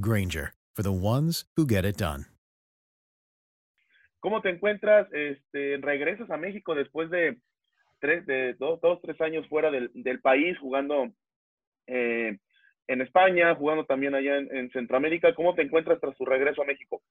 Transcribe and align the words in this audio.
Granger, 0.00 0.54
for 0.74 0.82
the 0.82 0.92
ones 0.92 1.46
who 1.56 1.66
get 1.66 1.84
it 1.84 1.96
done. 1.96 2.26
¿Cómo 4.20 4.40
te 4.40 4.48
encuentras? 4.48 5.06
Este, 5.12 5.76
regresas 5.82 6.30
a 6.30 6.36
México 6.36 6.74
después 6.74 7.10
de 7.10 7.38
tres, 8.00 8.24
de 8.26 8.54
dos, 8.54 8.80
dos 8.80 9.00
tres 9.02 9.20
años 9.20 9.46
fuera 9.48 9.70
del, 9.70 9.90
del 9.94 10.20
país, 10.20 10.58
jugando 10.58 11.12
eh, 11.86 12.38
en 12.86 13.00
España, 13.00 13.54
jugando 13.54 13.84
también 13.84 14.14
allá 14.14 14.38
en, 14.38 14.54
en, 14.56 14.70
Centroamérica. 14.70 15.34
¿Cómo 15.34 15.54
te 15.54 15.62
encuentras 15.62 16.00
tras 16.00 16.16
tu 16.16 16.24
regreso 16.24 16.62
a 16.62 16.66
México? 16.66 17.02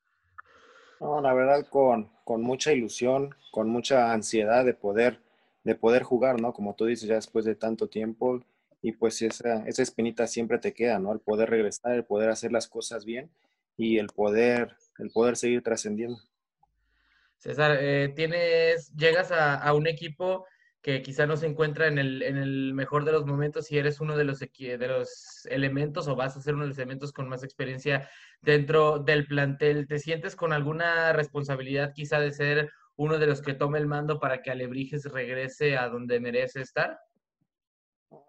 No, 1.00 1.22
la 1.22 1.34
verdad, 1.34 1.68
con, 1.70 2.10
con 2.24 2.42
mucha 2.42 2.74
ilusión, 2.74 3.36
con 3.52 3.70
mucha 3.70 4.12
ansiedad 4.12 4.66
de 4.66 4.74
poder, 4.74 5.20
de 5.64 5.76
poder 5.76 6.04
jugar, 6.04 6.42
¿no? 6.42 6.52
Como 6.52 6.76
tú 6.76 6.86
dices, 6.86 7.08
ya 7.08 7.16
después 7.16 7.46
de 7.46 7.56
tanto 7.56 7.88
tiempo, 7.88 8.42
y 8.84 8.92
pues 8.92 9.22
esa, 9.22 9.66
esa 9.66 9.82
espinita 9.82 10.28
siempre 10.28 10.60
te 10.60 10.74
queda, 10.74 11.00
¿no? 11.00 11.14
El 11.14 11.22
poder 11.22 11.50
regresar, 11.50 11.94
el 11.94 12.04
poder 12.04 12.30
hacer 12.30 12.52
las 12.52 12.68
cosas 12.68 13.06
bien 13.06 13.32
y 13.78 13.98
el 13.98 14.08
poder, 14.08 14.76
el 15.00 15.10
poder 15.10 15.38
seguir 15.38 15.64
trascendiendo. 15.64 16.20
César, 17.38 17.78
eh, 17.80 18.12
tienes, 18.14 18.94
llegas 18.94 19.32
a, 19.32 19.56
a, 19.56 19.74
un 19.74 19.88
equipo 19.88 20.46
que 20.82 21.02
quizá 21.02 21.26
no 21.26 21.38
se 21.38 21.48
encuentra 21.48 21.88
en 21.88 21.98
el, 21.98 22.24
en 22.24 22.36
el 22.36 22.74
mejor 22.74 23.06
de 23.06 23.14
los 23.14 23.26
momentos 23.26 23.72
y 23.72 23.78
eres 23.78 24.02
uno 24.02 24.18
de 24.18 24.26
los, 24.26 24.40
de 24.40 24.88
los 24.90 25.46
elementos 25.50 26.10
o 26.10 26.18
vas 26.18 26.36
a 26.36 26.42
ser 26.42 26.56
uno 26.56 26.64
de 26.64 26.70
los 26.70 26.78
elementos 26.78 27.14
con 27.14 27.30
más 27.30 27.46
experiencia 27.46 28.10
dentro 28.42 29.00
del 29.00 29.26
plantel. 29.28 29.88
¿Te 29.88 29.98
sientes 29.98 30.36
con 30.36 30.52
alguna 30.52 31.14
responsabilidad 31.14 31.94
quizá 31.96 32.20
de 32.20 32.32
ser 32.32 32.70
uno 32.98 33.18
de 33.18 33.28
los 33.28 33.42
que 33.42 33.54
tome 33.54 33.80
el 33.80 33.88
mando 33.88 34.20
para 34.20 34.42
que 34.42 34.52
Alebrijes 34.52 35.06
regrese 35.06 35.78
a 35.78 35.88
donde 35.88 36.20
merece 36.20 36.60
estar? 36.60 37.00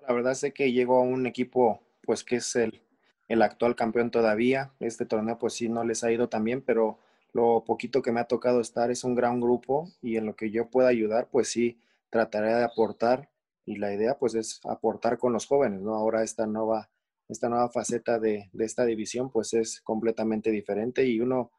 La 0.07 0.13
verdad 0.15 0.35
sé 0.35 0.53
que 0.53 0.73
llego 0.73 0.97
a 0.99 1.03
un 1.03 1.27
equipo 1.27 1.81
pues 2.03 2.25
que 2.25 2.37
es 2.37 2.57
el, 2.57 2.83
el 3.29 3.43
actual 3.43 3.77
campeón 3.77 4.11
todavía. 4.11 4.73
Este 4.81 5.07
torneo 5.07 5.39
pues 5.39 5.55
sí 5.55 5.69
no 5.69 5.85
les 5.85 6.05
ha 6.05 6.13
ido 6.13 6.29
tan 6.29 6.45
bien, 6.45 6.63
pero 6.63 6.99
lo 7.33 7.65
poquito 7.65 8.03
que 8.03 8.13
me 8.13 8.21
ha 8.21 8.25
tocado 8.25 8.61
estar 8.61 8.91
es 8.91 9.05
un 9.05 9.15
gran 9.15 9.41
grupo 9.41 9.91
y 10.03 10.17
en 10.17 10.27
lo 10.27 10.37
que 10.37 10.51
yo 10.51 10.71
pueda 10.71 10.89
ayudar, 10.89 11.29
pues 11.31 11.49
sí, 11.49 11.81
trataré 12.11 12.55
de 12.55 12.65
aportar 12.65 13.31
y 13.67 13.77
la 13.77 13.93
idea 13.93 14.19
pues 14.19 14.35
es 14.35 14.61
aportar 14.65 15.19
con 15.19 15.33
los 15.33 15.47
jóvenes, 15.47 15.81
¿no? 15.81 15.95
Ahora 15.95 16.23
esta 16.23 16.47
nueva, 16.47 16.91
esta 17.29 17.49
nueva 17.49 17.71
faceta 17.71 18.19
de, 18.19 18.51
de 18.53 18.65
esta 18.65 18.85
división 18.85 19.31
pues 19.31 19.55
es 19.55 19.81
completamente 19.81 20.51
diferente 20.51 21.05
y 21.07 21.21
uno 21.21 21.51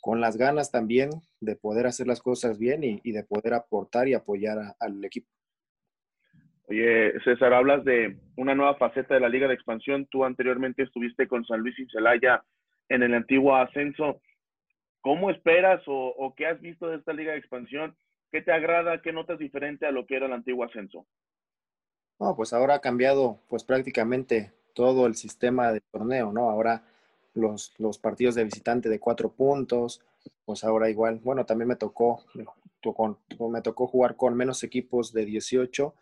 con 0.00 0.20
las 0.20 0.36
ganas 0.36 0.70
también 0.70 1.10
de 1.40 1.56
poder 1.56 1.86
hacer 1.86 2.06
las 2.06 2.20
cosas 2.20 2.58
bien 2.58 2.84
y, 2.84 3.00
y 3.02 3.12
de 3.12 3.24
poder 3.24 3.54
aportar 3.54 4.06
y 4.08 4.14
apoyar 4.14 4.76
al 4.78 5.04
equipo. 5.04 5.33
Oye, 6.66 7.12
César, 7.24 7.52
hablas 7.52 7.84
de 7.84 8.16
una 8.36 8.54
nueva 8.54 8.76
faceta 8.76 9.14
de 9.14 9.20
la 9.20 9.28
Liga 9.28 9.48
de 9.48 9.54
Expansión. 9.54 10.06
Tú 10.06 10.24
anteriormente 10.24 10.82
estuviste 10.82 11.28
con 11.28 11.44
San 11.44 11.60
Luis 11.60 11.78
y 11.78 11.86
Celaya 11.86 12.42
en 12.88 13.02
el 13.02 13.14
antiguo 13.14 13.54
ascenso. 13.54 14.20
¿Cómo 15.02 15.30
esperas 15.30 15.82
o, 15.86 16.32
qué 16.34 16.46
has 16.46 16.60
visto 16.62 16.88
de 16.88 16.96
esta 16.96 17.12
liga 17.12 17.32
de 17.32 17.38
expansión? 17.38 17.94
¿Qué 18.32 18.40
te 18.40 18.52
agrada? 18.52 19.02
¿Qué 19.02 19.12
notas 19.12 19.38
diferente 19.38 19.84
a 19.84 19.90
lo 19.90 20.06
que 20.06 20.16
era 20.16 20.26
el 20.26 20.32
antiguo 20.32 20.64
ascenso? 20.64 21.06
No, 22.18 22.34
pues 22.34 22.54
ahora 22.54 22.76
ha 22.76 22.80
cambiado 22.80 23.40
pues 23.48 23.64
prácticamente 23.64 24.52
todo 24.72 25.06
el 25.06 25.14
sistema 25.14 25.72
de 25.72 25.82
torneo, 25.92 26.32
¿no? 26.32 26.48
Ahora 26.48 26.84
los, 27.34 27.74
los 27.78 27.98
partidos 27.98 28.34
de 28.34 28.44
visitante 28.44 28.88
de 28.88 28.98
cuatro 28.98 29.30
puntos, 29.30 30.00
pues 30.46 30.64
ahora 30.64 30.88
igual, 30.88 31.20
bueno, 31.22 31.44
también 31.44 31.68
me 31.68 31.76
tocó, 31.76 32.24
me 32.32 33.60
tocó 33.60 33.86
jugar 33.86 34.16
con 34.16 34.34
menos 34.34 34.62
equipos 34.62 35.12
de 35.12 35.26
18, 35.26 35.94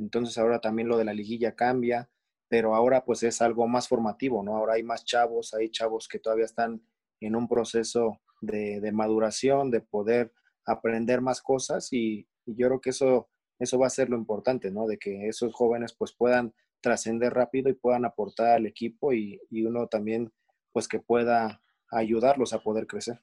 entonces 0.00 0.38
ahora 0.38 0.60
también 0.60 0.88
lo 0.88 0.96
de 0.96 1.04
la 1.04 1.14
liguilla 1.14 1.54
cambia, 1.54 2.10
pero 2.48 2.74
ahora 2.74 3.04
pues 3.04 3.22
es 3.22 3.42
algo 3.42 3.68
más 3.68 3.86
formativo, 3.86 4.42
¿no? 4.42 4.56
Ahora 4.56 4.74
hay 4.74 4.82
más 4.82 5.04
chavos, 5.04 5.54
hay 5.54 5.70
chavos 5.70 6.08
que 6.08 6.18
todavía 6.18 6.46
están 6.46 6.82
en 7.20 7.36
un 7.36 7.46
proceso 7.46 8.20
de, 8.40 8.90
maduración, 8.92 9.70
de 9.70 9.80
poder 9.82 10.32
aprender 10.66 11.20
más 11.20 11.42
cosas 11.42 11.92
y, 11.92 12.26
y, 12.46 12.56
yo 12.56 12.68
creo 12.68 12.80
que 12.80 12.90
eso, 12.90 13.28
eso 13.58 13.78
va 13.78 13.86
a 13.86 13.90
ser 13.90 14.08
lo 14.08 14.16
importante, 14.16 14.70
¿no? 14.70 14.86
De 14.86 14.98
que 14.98 15.28
esos 15.28 15.54
jóvenes 15.54 15.94
pues 15.96 16.12
puedan 16.12 16.54
trascender 16.80 17.34
rápido 17.34 17.68
y 17.68 17.74
puedan 17.74 18.04
aportar 18.04 18.48
al 18.56 18.66
equipo 18.66 19.12
y, 19.12 19.38
y, 19.50 19.64
uno 19.64 19.86
también 19.86 20.32
pues 20.72 20.88
que 20.88 20.98
pueda 20.98 21.62
ayudarlos 21.90 22.52
a 22.52 22.62
poder 22.62 22.86
crecer. 22.86 23.20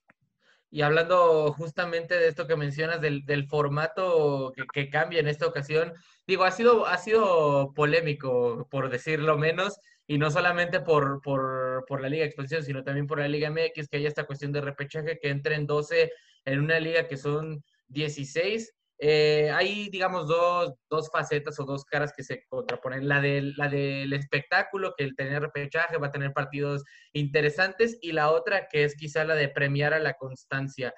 Y 0.70 0.82
hablando 0.82 1.54
justamente 1.54 2.16
de 2.16 2.28
esto 2.28 2.48
que 2.48 2.56
mencionas, 2.56 3.02
del, 3.02 3.26
del 3.26 3.48
formato 3.48 4.54
que, 4.74 4.90
cambia 4.90 5.20
en 5.20 5.28
esta 5.28 5.48
ocasión, 5.48 5.94
digo, 6.26 6.44
ha 6.44 6.52
sido, 6.52 6.86
ha 6.86 6.98
sido 6.98 7.74
polémico, 7.74 8.68
por 8.70 8.90
decirlo 8.90 9.38
menos, 9.38 9.80
y 10.08 10.18
no 10.18 10.32
solamente 10.32 10.80
por, 10.80 11.22
por, 11.22 11.86
por, 11.88 12.02
la 12.02 12.10
Liga 12.10 12.24
de 12.24 12.28
Expansión, 12.28 12.64
sino 12.64 12.84
también 12.84 13.08
por 13.08 13.20
la 13.20 13.28
Liga 13.28 13.50
MX, 13.50 13.88
que 13.90 13.98
hay 13.98 14.06
esta 14.06 14.26
cuestión 14.26 14.52
de 14.52 14.62
repechaje, 14.62 15.20
que 15.20 15.30
entren 15.30 15.66
12 15.66 16.12
en 16.46 16.60
una 16.60 16.80
liga 16.80 17.08
que 17.08 17.18
son 17.18 17.64
16. 17.90 18.74
Eh, 19.00 19.52
hay, 19.52 19.90
digamos, 19.90 20.28
dos, 20.28 20.74
dos, 20.90 21.10
facetas 21.12 21.60
o 21.60 21.66
dos 21.66 21.86
caras 21.86 22.14
que 22.16 22.24
se 22.24 22.46
contraponen. 22.50 23.08
La, 23.08 23.22
de, 23.22 23.54
la 23.56 23.70
del 23.70 24.12
espectáculo, 24.14 24.94
que 24.98 25.04
el 25.04 25.16
tener 25.16 25.42
repechaje 25.42 25.98
va 25.98 26.08
a 26.08 26.12
tener 26.12 26.34
partidos 26.34 26.84
interesantes, 27.14 27.98
y 28.02 28.12
la 28.12 28.32
otra 28.32 28.68
que 28.68 28.84
es 28.84 28.96
quizá 28.96 29.24
la 29.24 29.36
de 29.36 29.50
premiar 29.50 29.94
a 29.94 30.00
la 30.00 30.14
constancia. 30.16 30.94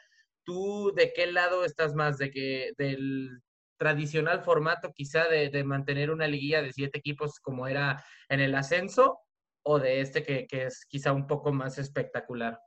¿Tú 0.46 0.94
de 0.96 1.14
qué 1.14 1.28
lado 1.32 1.66
estás 1.66 1.94
más? 1.94 2.18
¿De 2.18 2.32
que 2.32 2.72
del 2.78 3.42
tradicional 3.78 4.42
formato 4.42 4.92
quizá 4.94 5.28
de, 5.28 5.50
de, 5.50 5.64
mantener 5.64 6.12
una 6.12 6.28
liguilla 6.28 6.62
de 6.62 6.74
siete 6.74 7.00
equipos 7.00 7.40
como 7.40 7.68
era 7.68 8.04
en 8.28 8.42
el 8.42 8.56
ascenso 8.56 9.20
o 9.64 9.80
de 9.80 10.02
este 10.02 10.24
que, 10.24 10.48
que, 10.48 10.66
es 10.66 10.86
quizá 10.86 11.14
un 11.14 11.28
poco 11.28 11.52
más 11.54 11.78
espectacular? 11.78 12.60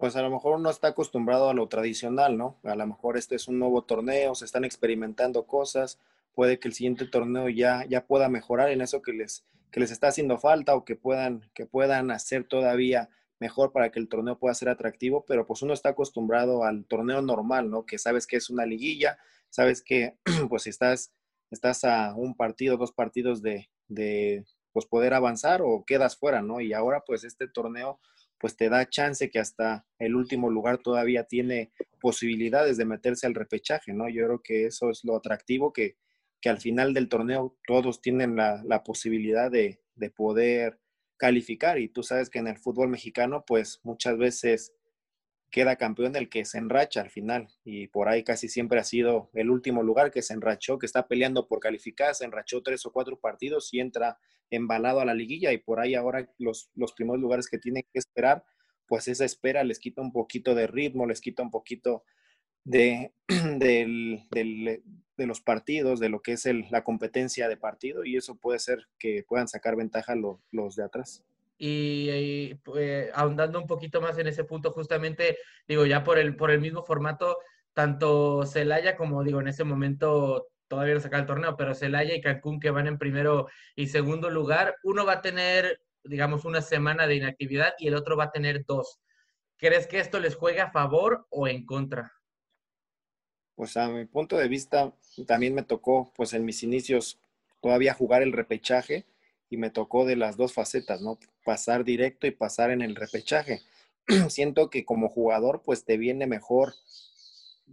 Pues 0.00 0.16
a 0.16 0.22
lo 0.22 0.30
mejor 0.30 0.56
uno 0.56 0.70
está 0.70 0.88
acostumbrado 0.88 1.50
a 1.50 1.54
lo 1.54 1.68
tradicional, 1.68 2.38
¿no? 2.38 2.58
A 2.64 2.74
lo 2.74 2.86
mejor 2.86 3.18
este 3.18 3.36
es 3.36 3.48
un 3.48 3.58
nuevo 3.58 3.82
torneo, 3.84 4.34
se 4.34 4.46
están 4.46 4.64
experimentando 4.64 5.46
cosas, 5.46 6.00
puede 6.34 6.58
que 6.58 6.68
el 6.68 6.74
siguiente 6.74 7.04
torneo 7.04 7.50
ya, 7.50 7.84
ya 7.86 8.06
pueda 8.06 8.30
mejorar 8.30 8.70
en 8.70 8.80
eso 8.80 9.02
que 9.02 9.12
les, 9.12 9.44
que 9.70 9.78
les 9.78 9.90
está 9.90 10.08
haciendo 10.08 10.38
falta 10.38 10.74
o 10.74 10.86
que 10.86 10.96
puedan, 10.96 11.50
que 11.52 11.66
puedan 11.66 12.10
hacer 12.10 12.44
todavía 12.44 13.10
mejor 13.40 13.72
para 13.72 13.90
que 13.90 14.00
el 14.00 14.08
torneo 14.08 14.38
pueda 14.38 14.54
ser 14.54 14.70
atractivo, 14.70 15.26
pero 15.28 15.46
pues 15.46 15.60
uno 15.60 15.74
está 15.74 15.90
acostumbrado 15.90 16.64
al 16.64 16.86
torneo 16.86 17.20
normal, 17.20 17.68
¿no? 17.68 17.84
Que 17.84 17.98
sabes 17.98 18.26
que 18.26 18.36
es 18.36 18.48
una 18.48 18.64
liguilla, 18.64 19.18
sabes 19.50 19.82
que 19.82 20.16
pues 20.48 20.66
estás, 20.66 21.12
estás 21.50 21.84
a 21.84 22.14
un 22.14 22.34
partido, 22.34 22.78
dos 22.78 22.92
partidos 22.92 23.42
de, 23.42 23.68
de 23.88 24.46
pues 24.72 24.86
poder 24.86 25.12
avanzar 25.12 25.60
o 25.60 25.84
quedas 25.84 26.16
fuera, 26.16 26.40
¿no? 26.40 26.62
Y 26.62 26.72
ahora 26.72 27.02
pues 27.06 27.22
este 27.22 27.48
torneo 27.48 28.00
pues 28.40 28.56
te 28.56 28.70
da 28.70 28.88
chance 28.88 29.30
que 29.30 29.38
hasta 29.38 29.86
el 29.98 30.16
último 30.16 30.50
lugar 30.50 30.78
todavía 30.78 31.24
tiene 31.24 31.72
posibilidades 32.00 32.78
de 32.78 32.86
meterse 32.86 33.26
al 33.26 33.34
repechaje, 33.34 33.92
¿no? 33.92 34.08
Yo 34.08 34.24
creo 34.24 34.40
que 34.42 34.66
eso 34.66 34.88
es 34.88 35.04
lo 35.04 35.14
atractivo 35.14 35.72
que, 35.74 35.96
que 36.40 36.48
al 36.48 36.58
final 36.58 36.94
del 36.94 37.10
torneo 37.10 37.58
todos 37.66 38.00
tienen 38.00 38.36
la, 38.36 38.82
posibilidad 38.82 39.50
de, 39.50 39.80
poder 40.16 40.80
calificar 41.18 41.78
y 41.78 41.90
tú 41.90 42.02
sabes 42.02 42.30
que 42.30 42.38
en 42.38 42.46
el 42.46 42.56
fútbol 42.56 42.88
mexicano 42.88 43.44
pues 43.46 43.80
muchas 43.82 44.16
veces 44.16 44.72
queda 45.50 45.76
campeón 45.76 46.16
el 46.16 46.28
que 46.28 46.44
se 46.44 46.58
enracha 46.58 47.00
al 47.00 47.10
final 47.10 47.48
y 47.64 47.88
por 47.88 48.08
ahí 48.08 48.22
casi 48.22 48.48
siempre 48.48 48.78
ha 48.78 48.84
sido 48.84 49.30
el 49.34 49.50
último 49.50 49.82
lugar 49.82 50.10
que 50.10 50.22
se 50.22 50.34
enrachó, 50.34 50.78
que 50.78 50.86
está 50.86 51.08
peleando 51.08 51.48
por 51.48 51.60
calificar, 51.60 52.14
se 52.14 52.24
enrachó 52.24 52.62
tres 52.62 52.86
o 52.86 52.92
cuatro 52.92 53.18
partidos 53.18 53.72
y 53.72 53.80
entra 53.80 54.18
embalado 54.50 55.00
a 55.00 55.04
la 55.04 55.14
liguilla 55.14 55.52
y 55.52 55.58
por 55.58 55.80
ahí 55.80 55.94
ahora 55.94 56.28
los, 56.38 56.70
los 56.74 56.92
primeros 56.92 57.20
lugares 57.20 57.48
que 57.48 57.58
tienen 57.58 57.84
que 57.92 57.98
esperar, 57.98 58.44
pues 58.86 59.08
esa 59.08 59.24
espera 59.24 59.64
les 59.64 59.78
quita 59.78 60.02
un 60.02 60.12
poquito 60.12 60.54
de 60.54 60.66
ritmo, 60.66 61.06
les 61.06 61.20
quita 61.20 61.42
un 61.42 61.50
poquito 61.50 62.04
de, 62.64 63.12
de 63.28 64.82
los 65.26 65.40
partidos, 65.40 66.00
de 66.00 66.08
lo 66.08 66.22
que 66.22 66.32
es 66.32 66.46
el, 66.46 66.66
la 66.70 66.84
competencia 66.84 67.48
de 67.48 67.56
partido, 67.56 68.04
y 68.04 68.16
eso 68.16 68.36
puede 68.36 68.58
ser 68.58 68.88
que 68.98 69.24
puedan 69.26 69.48
sacar 69.48 69.76
ventaja 69.76 70.14
los, 70.14 70.76
de 70.76 70.84
atrás. 70.84 71.24
Y, 71.62 72.54
pues, 72.64 73.10
ahondando 73.14 73.58
un 73.60 73.66
poquito 73.66 74.00
más 74.00 74.16
en 74.18 74.26
ese 74.28 74.44
punto, 74.44 74.72
justamente, 74.72 75.38
digo, 75.68 75.84
ya 75.84 76.02
por 76.04 76.18
el, 76.18 76.34
por 76.36 76.50
el 76.50 76.60
mismo 76.60 76.82
formato, 76.84 77.38
tanto 77.74 78.46
Celaya 78.46 78.96
como, 78.96 79.22
digo, 79.22 79.40
en 79.40 79.48
ese 79.48 79.64
momento 79.64 80.48
todavía 80.68 80.94
no 80.94 81.00
saca 81.00 81.18
el 81.18 81.26
torneo, 81.26 81.56
pero 81.56 81.74
Celaya 81.74 82.14
y 82.14 82.20
Cancún 82.22 82.60
que 82.60 82.70
van 82.70 82.86
en 82.86 82.98
primero 82.98 83.48
y 83.76 83.88
segundo 83.88 84.30
lugar, 84.30 84.76
uno 84.84 85.04
va 85.04 85.14
a 85.14 85.20
tener, 85.20 85.82
digamos, 86.04 86.44
una 86.46 86.62
semana 86.62 87.06
de 87.06 87.16
inactividad 87.16 87.74
y 87.78 87.88
el 87.88 87.94
otro 87.94 88.16
va 88.16 88.24
a 88.24 88.30
tener 88.32 88.64
dos. 88.66 89.00
¿Crees 89.58 89.86
que 89.86 89.98
esto 90.00 90.20
les 90.20 90.36
juega 90.36 90.64
a 90.64 90.72
favor 90.72 91.26
o 91.30 91.46
en 91.46 91.66
contra? 91.66 92.12
pues 93.60 93.76
a 93.76 93.90
mi 93.90 94.06
punto 94.06 94.38
de 94.38 94.48
vista 94.48 94.90
también 95.26 95.54
me 95.54 95.62
tocó, 95.62 96.10
pues 96.16 96.32
en 96.32 96.46
mis 96.46 96.62
inicios 96.62 97.20
todavía 97.60 97.92
jugar 97.92 98.22
el 98.22 98.32
repechaje 98.32 99.04
y 99.50 99.56
me 99.56 99.70
tocó 99.70 100.06
de 100.06 100.16
las 100.16 100.36
dos 100.36 100.52
facetas, 100.54 101.02
¿no? 101.02 101.18
Pasar 101.44 101.84
directo 101.84 102.26
y 102.26 102.30
pasar 102.30 102.70
en 102.70 102.80
el 102.80 102.96
repechaje. 102.96 103.60
Siento 104.28 104.70
que 104.70 104.84
como 104.84 105.08
jugador, 105.08 105.62
pues 105.64 105.84
te 105.84 105.98
viene 105.98 106.26
mejor, 106.26 106.74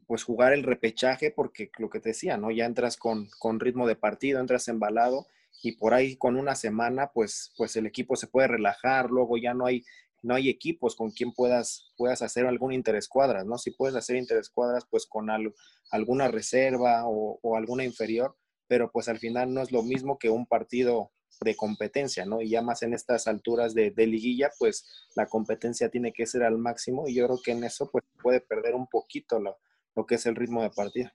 pues 0.07 0.24
jugar 0.24 0.53
el 0.53 0.63
repechaje 0.63 1.31
porque 1.31 1.71
lo 1.77 1.89
que 1.89 2.00
te 2.00 2.09
decía, 2.09 2.38
¿no? 2.38 2.51
Ya 2.51 2.65
entras 2.65 2.97
con, 2.97 3.29
con 3.39 3.59
ritmo 3.59 3.88
de 3.88 3.95
partido, 3.95 4.39
entras 4.39 4.68
embalado 4.68 5.27
y 5.63 5.74
por 5.74 5.94
ahí 5.94 6.18
con 6.18 6.35
una 6.35 6.56
semana, 6.56 7.12
pues, 7.13 7.51
pues 7.57 7.75
el 7.75 7.85
equipo 7.85 8.15
se 8.15 8.27
puede 8.27 8.47
relajar, 8.47 9.09
luego 9.09 9.38
ya 9.38 9.53
no 9.53 9.65
hay 9.65 9.85
no 10.23 10.35
hay 10.35 10.50
equipos 10.50 10.95
con 10.95 11.12
quien 11.12 11.31
puedas, 11.31 11.94
puedas 11.97 12.21
hacer 12.21 12.45
algún 12.45 12.73
interescuadras, 12.73 13.45
¿no? 13.45 13.57
Si 13.57 13.71
puedes 13.71 13.95
hacer 13.95 14.15
interescuadras, 14.18 14.85
pues 14.89 15.06
con 15.06 15.30
alguna 15.91 16.27
reserva 16.27 17.03
o, 17.06 17.56
alguna 17.56 17.83
inferior, 17.83 18.35
pero 18.68 18.91
pues 18.91 19.07
al 19.07 19.19
final 19.19 19.53
no 19.53 19.62
es 19.62 19.71
lo 19.71 19.83
mismo 19.83 20.18
que 20.18 20.30
un 20.30 20.45
partido 20.45 21.12
de 21.41 21.56
competencia, 21.56 22.25
¿no? 22.25 22.41
Y 22.41 22.50
ya 22.50 22.62
más 22.62 22.83
en 22.83 22.94
estas 22.94 23.27
alturas 23.27 23.74
de, 23.74 23.91
liguilla, 23.97 24.50
pues 24.57 25.09
la 25.15 25.27
competencia 25.27 25.89
tiene 25.89 26.12
que 26.13 26.25
ser 26.25 26.44
al 26.44 26.57
máximo 26.57 27.07
y 27.07 27.15
yo 27.15 27.25
creo 27.25 27.39
que 27.44 27.51
en 27.51 27.63
eso 27.63 27.89
pues 27.91 28.03
puede 28.21 28.41
perder 28.41 28.75
un 28.75 28.88
poquito 28.88 29.39
lo, 29.39 30.06
que 30.06 30.15
es 30.15 30.25
el 30.25 30.35
ritmo 30.35 30.63
de 30.63 30.69
partida. 30.69 31.13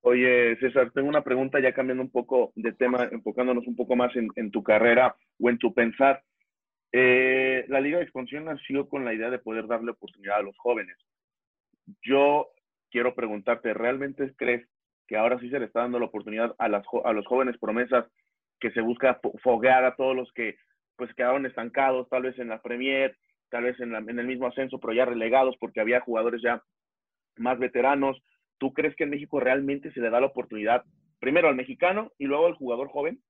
Oye, 0.00 0.56
César, 0.60 0.90
tengo 0.92 1.08
una 1.08 1.24
pregunta 1.24 1.60
ya 1.60 1.74
cambiando 1.74 2.02
un 2.02 2.10
poco 2.10 2.52
de 2.54 2.72
tema, 2.72 3.08
enfocándonos 3.10 3.66
un 3.66 3.76
poco 3.76 3.96
más 3.96 4.12
en, 4.16 4.50
tu 4.50 4.62
carrera 4.62 5.16
o 5.38 5.50
en 5.50 5.58
tu 5.58 5.74
pensar. 5.74 6.22
Eh, 6.92 7.64
la 7.68 7.80
Liga 7.80 7.98
de 7.98 8.04
Expansión 8.04 8.44
nació 8.44 8.88
con 8.88 9.04
la 9.04 9.12
idea 9.12 9.28
de 9.28 9.38
poder 9.38 9.66
darle 9.66 9.90
oportunidad 9.90 10.38
a 10.38 10.42
los 10.42 10.56
jóvenes. 10.56 10.96
Yo 12.02 12.48
quiero 12.90 13.14
preguntarte, 13.14 13.74
¿realmente 13.74 14.32
crees 14.36 14.66
que 15.06 15.16
ahora 15.16 15.38
sí 15.40 15.50
se 15.50 15.58
le 15.58 15.66
está 15.66 15.80
dando 15.80 15.98
la 15.98 16.06
oportunidad 16.06 16.54
a, 16.58 16.68
las, 16.68 16.84
a 17.04 17.12
los 17.12 17.26
jóvenes 17.26 17.58
promesas 17.58 18.06
que 18.60 18.70
se 18.72 18.80
busca 18.80 19.20
foguear 19.42 19.84
a 19.84 19.96
todos 19.96 20.16
los 20.16 20.32
que 20.32 20.56
pues 20.96 21.12
quedaron 21.14 21.46
estancados, 21.46 22.08
tal 22.08 22.22
vez 22.22 22.38
en 22.38 22.48
la 22.48 22.60
Premier, 22.60 23.16
tal 23.50 23.64
vez 23.64 23.78
en, 23.80 23.94
en 23.94 24.18
el 24.18 24.26
mismo 24.26 24.46
ascenso, 24.46 24.78
pero 24.78 24.92
ya 24.92 25.04
relegados 25.04 25.56
porque 25.58 25.80
había 25.80 26.00
jugadores 26.00 26.42
ya 26.42 26.62
más 27.36 27.58
veteranos? 27.58 28.22
¿Tú 28.58 28.72
crees 28.72 28.96
que 28.96 29.04
en 29.04 29.10
México 29.10 29.40
realmente 29.40 29.92
se 29.92 30.00
le 30.00 30.10
da 30.10 30.20
la 30.20 30.26
oportunidad 30.26 30.84
primero 31.20 31.48
al 31.48 31.54
mexicano 31.54 32.12
y 32.18 32.24
luego 32.24 32.46
al 32.46 32.54
jugador 32.54 32.88
joven? 32.88 33.22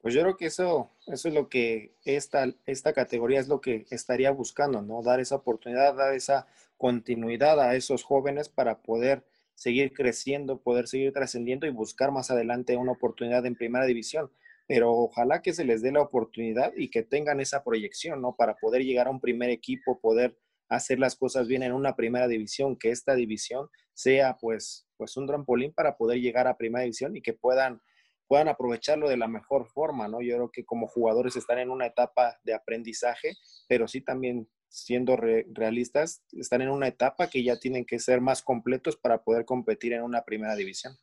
Pues 0.00 0.14
yo 0.14 0.20
creo 0.20 0.36
que 0.36 0.46
eso, 0.46 0.90
eso 1.06 1.28
es 1.28 1.34
lo 1.34 1.48
que 1.48 1.94
esta, 2.04 2.46
esta 2.66 2.92
categoría 2.92 3.40
es 3.40 3.48
lo 3.48 3.60
que 3.60 3.86
estaría 3.90 4.30
buscando, 4.30 4.82
¿no? 4.82 5.02
Dar 5.02 5.18
esa 5.20 5.36
oportunidad, 5.36 5.94
dar 5.94 6.12
esa 6.12 6.46
continuidad 6.76 7.58
a 7.60 7.74
esos 7.74 8.02
jóvenes 8.02 8.50
para 8.50 8.82
poder 8.82 9.24
seguir 9.54 9.92
creciendo, 9.92 10.60
poder 10.60 10.88
seguir 10.88 11.12
trascendiendo 11.12 11.66
y 11.66 11.70
buscar 11.70 12.10
más 12.10 12.30
adelante 12.30 12.76
una 12.76 12.92
oportunidad 12.92 13.44
en 13.46 13.56
primera 13.56 13.86
división. 13.86 14.30
Pero 14.66 14.92
ojalá 14.92 15.42
que 15.42 15.52
se 15.52 15.64
les 15.64 15.82
dé 15.82 15.92
la 15.92 16.00
oportunidad 16.00 16.72
y 16.76 16.88
que 16.88 17.02
tengan 17.02 17.40
esa 17.40 17.62
proyección, 17.62 18.22
¿no? 18.22 18.34
Para 18.34 18.56
poder 18.56 18.82
llegar 18.82 19.08
a 19.08 19.10
un 19.10 19.20
primer 19.20 19.50
equipo, 19.50 20.00
poder 20.00 20.38
hacer 20.68 20.98
las 20.98 21.16
cosas 21.16 21.46
bien 21.46 21.62
en 21.62 21.72
una 21.72 21.96
primera 21.96 22.28
división, 22.28 22.76
que 22.76 22.90
esta 22.90 23.14
división 23.14 23.68
sea 23.92 24.36
pues, 24.40 24.86
pues 24.96 25.16
un 25.16 25.26
trampolín 25.26 25.72
para 25.72 25.96
poder 25.96 26.20
llegar 26.20 26.48
a 26.48 26.56
primera 26.56 26.82
división 26.82 27.14
y 27.16 27.22
que 27.22 27.34
puedan 27.34 27.80
puedan 28.26 28.48
aprovecharlo 28.48 29.08
de 29.08 29.16
la 29.16 29.28
mejor 29.28 29.68
forma, 29.68 30.08
¿no? 30.08 30.22
Yo 30.22 30.36
creo 30.36 30.50
que 30.50 30.64
como 30.64 30.86
jugadores 30.86 31.36
están 31.36 31.58
en 31.58 31.70
una 31.70 31.86
etapa 31.86 32.38
de 32.42 32.54
aprendizaje, 32.54 33.34
pero 33.68 33.86
sí 33.86 34.00
también 34.00 34.48
siendo 34.74 35.16
realistas, 35.16 36.22
están 36.32 36.62
en 36.62 36.70
una 36.70 36.88
etapa 36.88 37.28
que 37.28 37.44
ya 37.44 37.58
tienen 37.58 37.84
que 37.84 38.00
ser 38.00 38.20
más 38.20 38.42
completos 38.42 38.96
para 38.96 39.22
poder 39.22 39.44
competir 39.44 39.92
en 39.92 40.02
una 40.02 40.22
primera 40.24 40.56
división. 40.56 40.96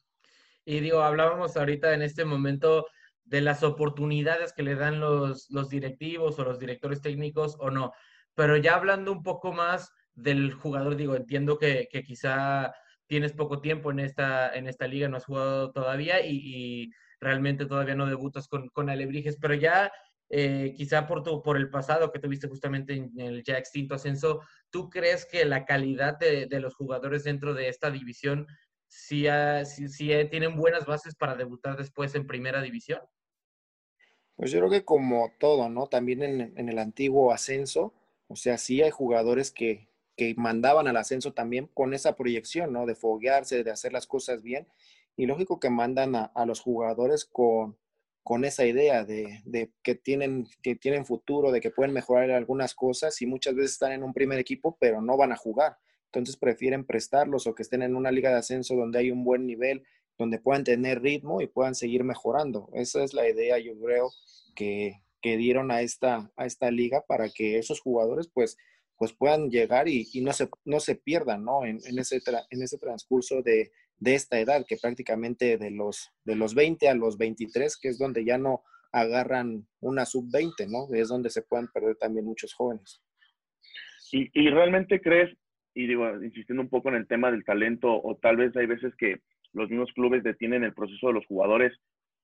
Y 0.65 0.81
digo, 0.81 1.01
hablábamos 1.01 1.55
ahorita 1.55 1.93
en 1.93 2.01
este 2.01 2.25
momento 2.25 2.85
de 3.23 3.39
las 3.41 3.63
oportunidades 3.63 4.51
que 4.51 4.63
le 4.63 4.75
dan 4.75 4.99
los, 4.99 5.49
los 5.49 5.69
directivos 5.69 6.37
o 6.37 6.43
los 6.43 6.59
directores 6.59 7.01
técnicos 7.01 7.55
o 7.59 7.71
no, 7.71 7.93
pero 8.35 8.57
ya 8.57 8.75
hablando 8.75 9.11
un 9.11 9.23
poco 9.23 9.53
más 9.53 9.93
del 10.13 10.53
jugador, 10.53 10.97
digo, 10.97 11.15
entiendo 11.15 11.57
que, 11.57 11.87
que 11.89 12.03
quizá 12.03 12.73
tienes 13.07 13.31
poco 13.31 13.61
tiempo 13.61 13.91
en 13.91 13.99
esta, 13.99 14.53
en 14.53 14.67
esta 14.67 14.87
liga, 14.87 15.07
no 15.07 15.17
has 15.17 15.25
jugado 15.25 15.71
todavía 15.71 16.25
y 16.25 16.91
realmente 17.21 17.65
todavía 17.65 17.95
no 17.95 18.05
debutas 18.05 18.47
con, 18.49 18.67
con 18.69 18.89
Alebrijes, 18.89 19.37
pero 19.39 19.53
ya 19.53 19.91
eh, 20.33 20.73
quizá 20.77 21.05
por, 21.07 21.23
tu, 21.23 21.43
por 21.43 21.57
el 21.57 21.69
pasado 21.69 22.11
que 22.11 22.19
tuviste 22.19 22.47
justamente 22.47 22.93
en 22.93 23.19
el 23.19 23.43
ya 23.43 23.57
extinto 23.57 23.95
ascenso, 23.95 24.41
¿tú 24.69 24.89
crees 24.89 25.25
que 25.25 25.43
la 25.43 25.65
calidad 25.65 26.17
de, 26.17 26.47
los 26.59 26.73
jugadores 26.75 27.25
dentro 27.25 27.53
de 27.53 27.67
esta 27.67 27.91
división 27.91 28.47
sí, 28.87 29.25
sí, 29.65 30.13
eh, 30.13 30.25
tienen 30.25 30.55
buenas 30.55 30.85
bases 30.85 31.15
para 31.15 31.35
debutar 31.35 31.75
después 31.77 32.15
en 32.15 32.27
primera 32.27 32.61
división? 32.61 33.01
Pues 34.37 34.51
yo 34.51 34.59
creo 34.59 34.71
que 34.71 34.85
como 34.85 35.33
todo, 35.37 35.69
¿no? 35.69 35.87
También 35.87 36.23
en, 36.23 36.57
en 36.57 36.69
el 36.69 36.79
antiguo 36.79 37.33
ascenso, 37.33 37.93
o 38.27 38.37
sea, 38.37 38.57
sí 38.57 38.81
hay 38.81 38.89
jugadores 38.89 39.51
que, 39.51 39.89
que 40.15 40.33
mandaban 40.37 40.87
al 40.87 40.97
ascenso 40.97 41.33
también 41.33 41.67
con 41.73 41.93
esa 41.93 42.15
proyección, 42.15 42.71
¿no? 42.71 42.85
De 42.85 42.95
foguearse, 42.95 43.63
de 43.63 43.71
hacer 43.71 43.91
las 43.91 44.07
cosas 44.07 44.41
bien 44.41 44.67
y 45.15 45.25
lógico 45.25 45.59
que 45.59 45.69
mandan 45.69 46.15
a, 46.15 46.45
los 46.45 46.61
jugadores 46.61 47.25
con, 47.25 47.77
con 48.23 48.45
esa 48.45 48.65
idea 48.65 49.03
de, 49.03 49.41
de, 49.45 49.71
que, 49.83 49.95
tienen, 49.95 50.47
que 50.61 50.75
tienen 50.75 51.05
futuro, 51.05 51.51
de 51.51 51.59
que 51.59 51.71
pueden 51.71 51.93
mejorar 51.93 52.31
algunas 52.31 52.75
cosas 52.75 53.21
y 53.21 53.25
muchas 53.25 53.55
veces 53.55 53.73
están 53.73 53.91
en 53.93 54.03
un 54.03 54.13
primer 54.13 54.39
equipo, 54.39 54.77
pero 54.79 55.01
no 55.01 55.17
van 55.17 55.31
a 55.31 55.37
jugar. 55.37 55.77
Entonces 56.05 56.37
prefieren 56.37 56.85
prestarlos 56.85 57.47
o 57.47 57.55
que 57.55 57.63
estén 57.63 57.81
en 57.81 57.95
una 57.95 58.11
liga 58.11 58.29
de 58.29 58.37
ascenso 58.37 58.75
donde 58.75 58.99
hay 58.99 59.11
un 59.11 59.23
buen 59.23 59.47
nivel, 59.47 59.83
donde 60.17 60.39
puedan 60.39 60.63
tener 60.63 61.01
ritmo 61.01 61.41
y 61.41 61.47
puedan 61.47 61.73
seguir 61.73 62.03
mejorando. 62.03 62.69
Esa 62.73 63.03
es 63.03 63.13
la 63.13 63.27
idea, 63.27 63.57
yo 63.57 63.73
creo, 63.79 64.11
que, 64.55 65.01
que 65.21 65.37
dieron 65.37 65.71
a 65.71 65.81
esta, 65.81 66.31
a 66.35 66.45
esta 66.45 66.69
liga 66.69 67.03
para 67.07 67.29
que 67.29 67.57
esos 67.57 67.79
jugadores 67.79 68.29
pues, 68.31 68.57
pues 68.97 69.13
puedan 69.13 69.49
llegar 69.49 69.87
y, 69.87 70.07
y 70.13 70.21
no, 70.21 70.33
se, 70.33 70.49
no 70.63 70.79
se 70.79 70.95
pierdan 70.95 71.43
¿no? 71.43 71.65
En, 71.65 71.79
en, 71.85 71.97
ese 71.97 72.21
en 72.51 72.61
ese 72.61 72.77
transcurso 72.77 73.41
de, 73.41 73.71
de 74.01 74.15
esta 74.15 74.39
edad, 74.39 74.65
que 74.67 74.77
prácticamente 74.81 75.57
de 75.57 75.69
los, 75.69 76.11
de 76.25 76.35
los 76.35 76.55
20 76.55 76.89
a 76.89 76.95
los 76.95 77.17
23, 77.19 77.77
que 77.79 77.87
es 77.87 77.99
donde 77.99 78.25
ya 78.25 78.39
no 78.39 78.63
agarran 78.91 79.67
una 79.79 80.05
sub-20, 80.05 80.67
¿no? 80.67 80.93
Es 80.93 81.07
donde 81.07 81.29
se 81.29 81.43
pueden 81.43 81.67
perder 81.67 81.95
también 81.97 82.25
muchos 82.25 82.53
jóvenes. 82.53 82.99
¿Y, 84.11 84.29
¿Y 84.33 84.49
realmente 84.49 84.99
crees, 84.99 85.37
y 85.75 85.85
digo, 85.85 86.09
insistiendo 86.23 86.63
un 86.63 86.69
poco 86.69 86.89
en 86.89 86.95
el 86.95 87.07
tema 87.07 87.31
del 87.31 87.45
talento, 87.45 88.01
o 88.03 88.17
tal 88.17 88.37
vez 88.37 88.57
hay 88.57 88.65
veces 88.65 88.93
que 88.97 89.21
los 89.53 89.69
mismos 89.69 89.91
clubes 89.93 90.23
detienen 90.23 90.63
el 90.63 90.73
proceso 90.73 91.07
de 91.07 91.13
los 91.13 91.25
jugadores, 91.27 91.71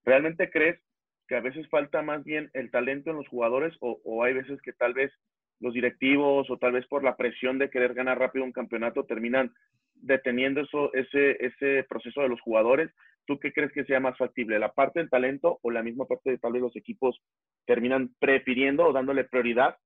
¿realmente 0.03 0.49
crees 0.49 0.81
que 1.27 1.35
a 1.35 1.41
veces 1.41 1.69
falta 1.69 2.01
más 2.01 2.23
bien 2.23 2.49
el 2.53 2.71
talento 2.71 3.11
en 3.11 3.17
los 3.17 3.27
jugadores 3.27 3.75
o, 3.81 4.01
o, 4.03 4.23
hay 4.23 4.33
veces 4.33 4.59
que 4.63 4.73
tal 4.73 4.95
vez 4.95 5.11
los 5.59 5.75
directivos 5.75 6.49
o 6.49 6.57
tal 6.57 6.71
vez 6.71 6.87
por 6.87 7.03
la 7.03 7.17
presión 7.17 7.59
de 7.59 7.69
querer 7.69 7.93
ganar 7.93 8.17
rápido 8.17 8.45
un 8.45 8.51
campeonato 8.51 9.05
terminan 9.05 9.53
deteniendo 10.01 10.61
eso, 10.61 10.93
ese, 10.93 11.37
ese 11.45 11.83
proceso 11.87 12.21
de 12.21 12.29
los 12.29 12.41
jugadores? 12.41 12.91
¿Tú 13.25 13.39
qué 13.39 13.51
crees 13.51 13.71
que 13.73 13.83
sea 13.83 13.99
más 13.99 14.17
factible, 14.17 14.59
la 14.59 14.73
parte 14.73 14.99
del 14.99 15.09
talento 15.09 15.59
o 15.61 15.71
la 15.71 15.83
misma 15.83 16.05
parte 16.05 16.31
de 16.31 16.37
tal 16.37 16.53
vez 16.53 16.61
los 16.61 16.75
equipos 16.75 17.21
terminan 17.65 18.15
prefiriendo 18.19 18.85
o 18.85 18.93
dándole 18.93 19.25
prioridad 19.25 19.77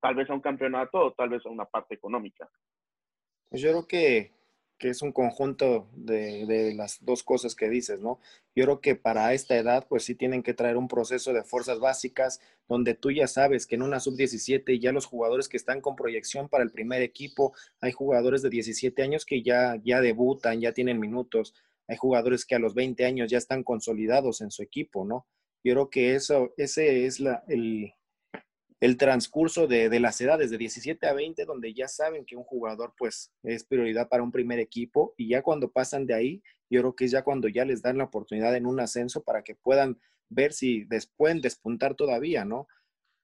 tal 0.00 0.14
vez 0.14 0.28
a 0.30 0.34
un 0.34 0.40
campeonato 0.40 0.98
o 0.98 1.12
tal 1.12 1.28
vez 1.28 1.44
a 1.46 1.50
una 1.50 1.64
parte 1.64 1.94
económica? 1.94 2.48
Pues 3.48 3.62
yo 3.62 3.70
creo 3.70 3.86
que 3.86 4.37
que 4.78 4.88
es 4.88 5.02
un 5.02 5.12
conjunto 5.12 5.88
de, 5.92 6.46
de, 6.46 6.74
las 6.74 7.04
dos 7.04 7.22
cosas 7.22 7.54
que 7.54 7.68
dices, 7.68 8.00
¿no? 8.00 8.20
Yo 8.54 8.64
creo 8.64 8.80
que 8.80 8.94
para 8.94 9.32
esta 9.34 9.56
edad, 9.56 9.86
pues 9.88 10.04
sí 10.04 10.14
tienen 10.14 10.42
que 10.42 10.54
traer 10.54 10.76
un 10.76 10.88
proceso 10.88 11.32
de 11.32 11.42
fuerzas 11.42 11.80
básicas, 11.80 12.40
donde 12.68 12.94
tú 12.94 13.10
ya 13.10 13.26
sabes 13.26 13.66
que 13.66 13.74
en 13.74 13.82
una 13.82 14.00
sub-17 14.00 14.80
ya 14.80 14.92
los 14.92 15.06
jugadores 15.06 15.48
que 15.48 15.56
están 15.56 15.80
con 15.80 15.96
proyección 15.96 16.48
para 16.48 16.64
el 16.64 16.70
primer 16.70 17.02
equipo, 17.02 17.52
hay 17.80 17.92
jugadores 17.92 18.42
de 18.42 18.50
17 18.50 19.02
años 19.02 19.26
que 19.26 19.42
ya, 19.42 19.80
ya 19.84 20.00
debutan, 20.00 20.60
ya 20.60 20.72
tienen 20.72 21.00
minutos, 21.00 21.54
hay 21.88 21.96
jugadores 21.96 22.44
que 22.44 22.54
a 22.54 22.58
los 22.58 22.74
20 22.74 23.04
años 23.04 23.30
ya 23.30 23.38
están 23.38 23.64
consolidados 23.64 24.40
en 24.40 24.50
su 24.50 24.62
equipo, 24.62 25.04
¿no? 25.04 25.26
Yo 25.64 25.74
creo 25.74 25.90
que 25.90 26.14
eso, 26.14 26.54
ese 26.56 27.06
es 27.06 27.18
la, 27.18 27.42
el, 27.48 27.94
el 28.80 28.96
transcurso 28.96 29.66
de, 29.66 29.88
de, 29.88 30.00
las 30.00 30.20
edades 30.20 30.50
de 30.50 30.58
17 30.58 31.06
a 31.06 31.12
20, 31.12 31.44
donde 31.44 31.74
ya 31.74 31.88
saben 31.88 32.24
que 32.24 32.36
un 32.36 32.44
jugador 32.44 32.94
pues 32.96 33.32
es 33.42 33.64
prioridad 33.64 34.08
para 34.08 34.22
un 34.22 34.30
primer 34.30 34.60
equipo 34.60 35.14
y 35.16 35.28
ya 35.28 35.42
cuando 35.42 35.70
pasan 35.70 36.06
de 36.06 36.14
ahí, 36.14 36.42
yo 36.70 36.80
creo 36.80 36.94
que 36.94 37.06
es 37.06 37.10
ya 37.10 37.22
cuando 37.22 37.48
ya 37.48 37.64
les 37.64 37.82
dan 37.82 37.98
la 37.98 38.04
oportunidad 38.04 38.54
en 38.54 38.66
un 38.66 38.78
ascenso 38.80 39.22
para 39.22 39.42
que 39.42 39.54
puedan 39.54 39.98
ver 40.28 40.52
si 40.52 40.86
pueden 41.16 41.40
despuntar 41.40 41.94
todavía, 41.94 42.44
¿no? 42.44 42.68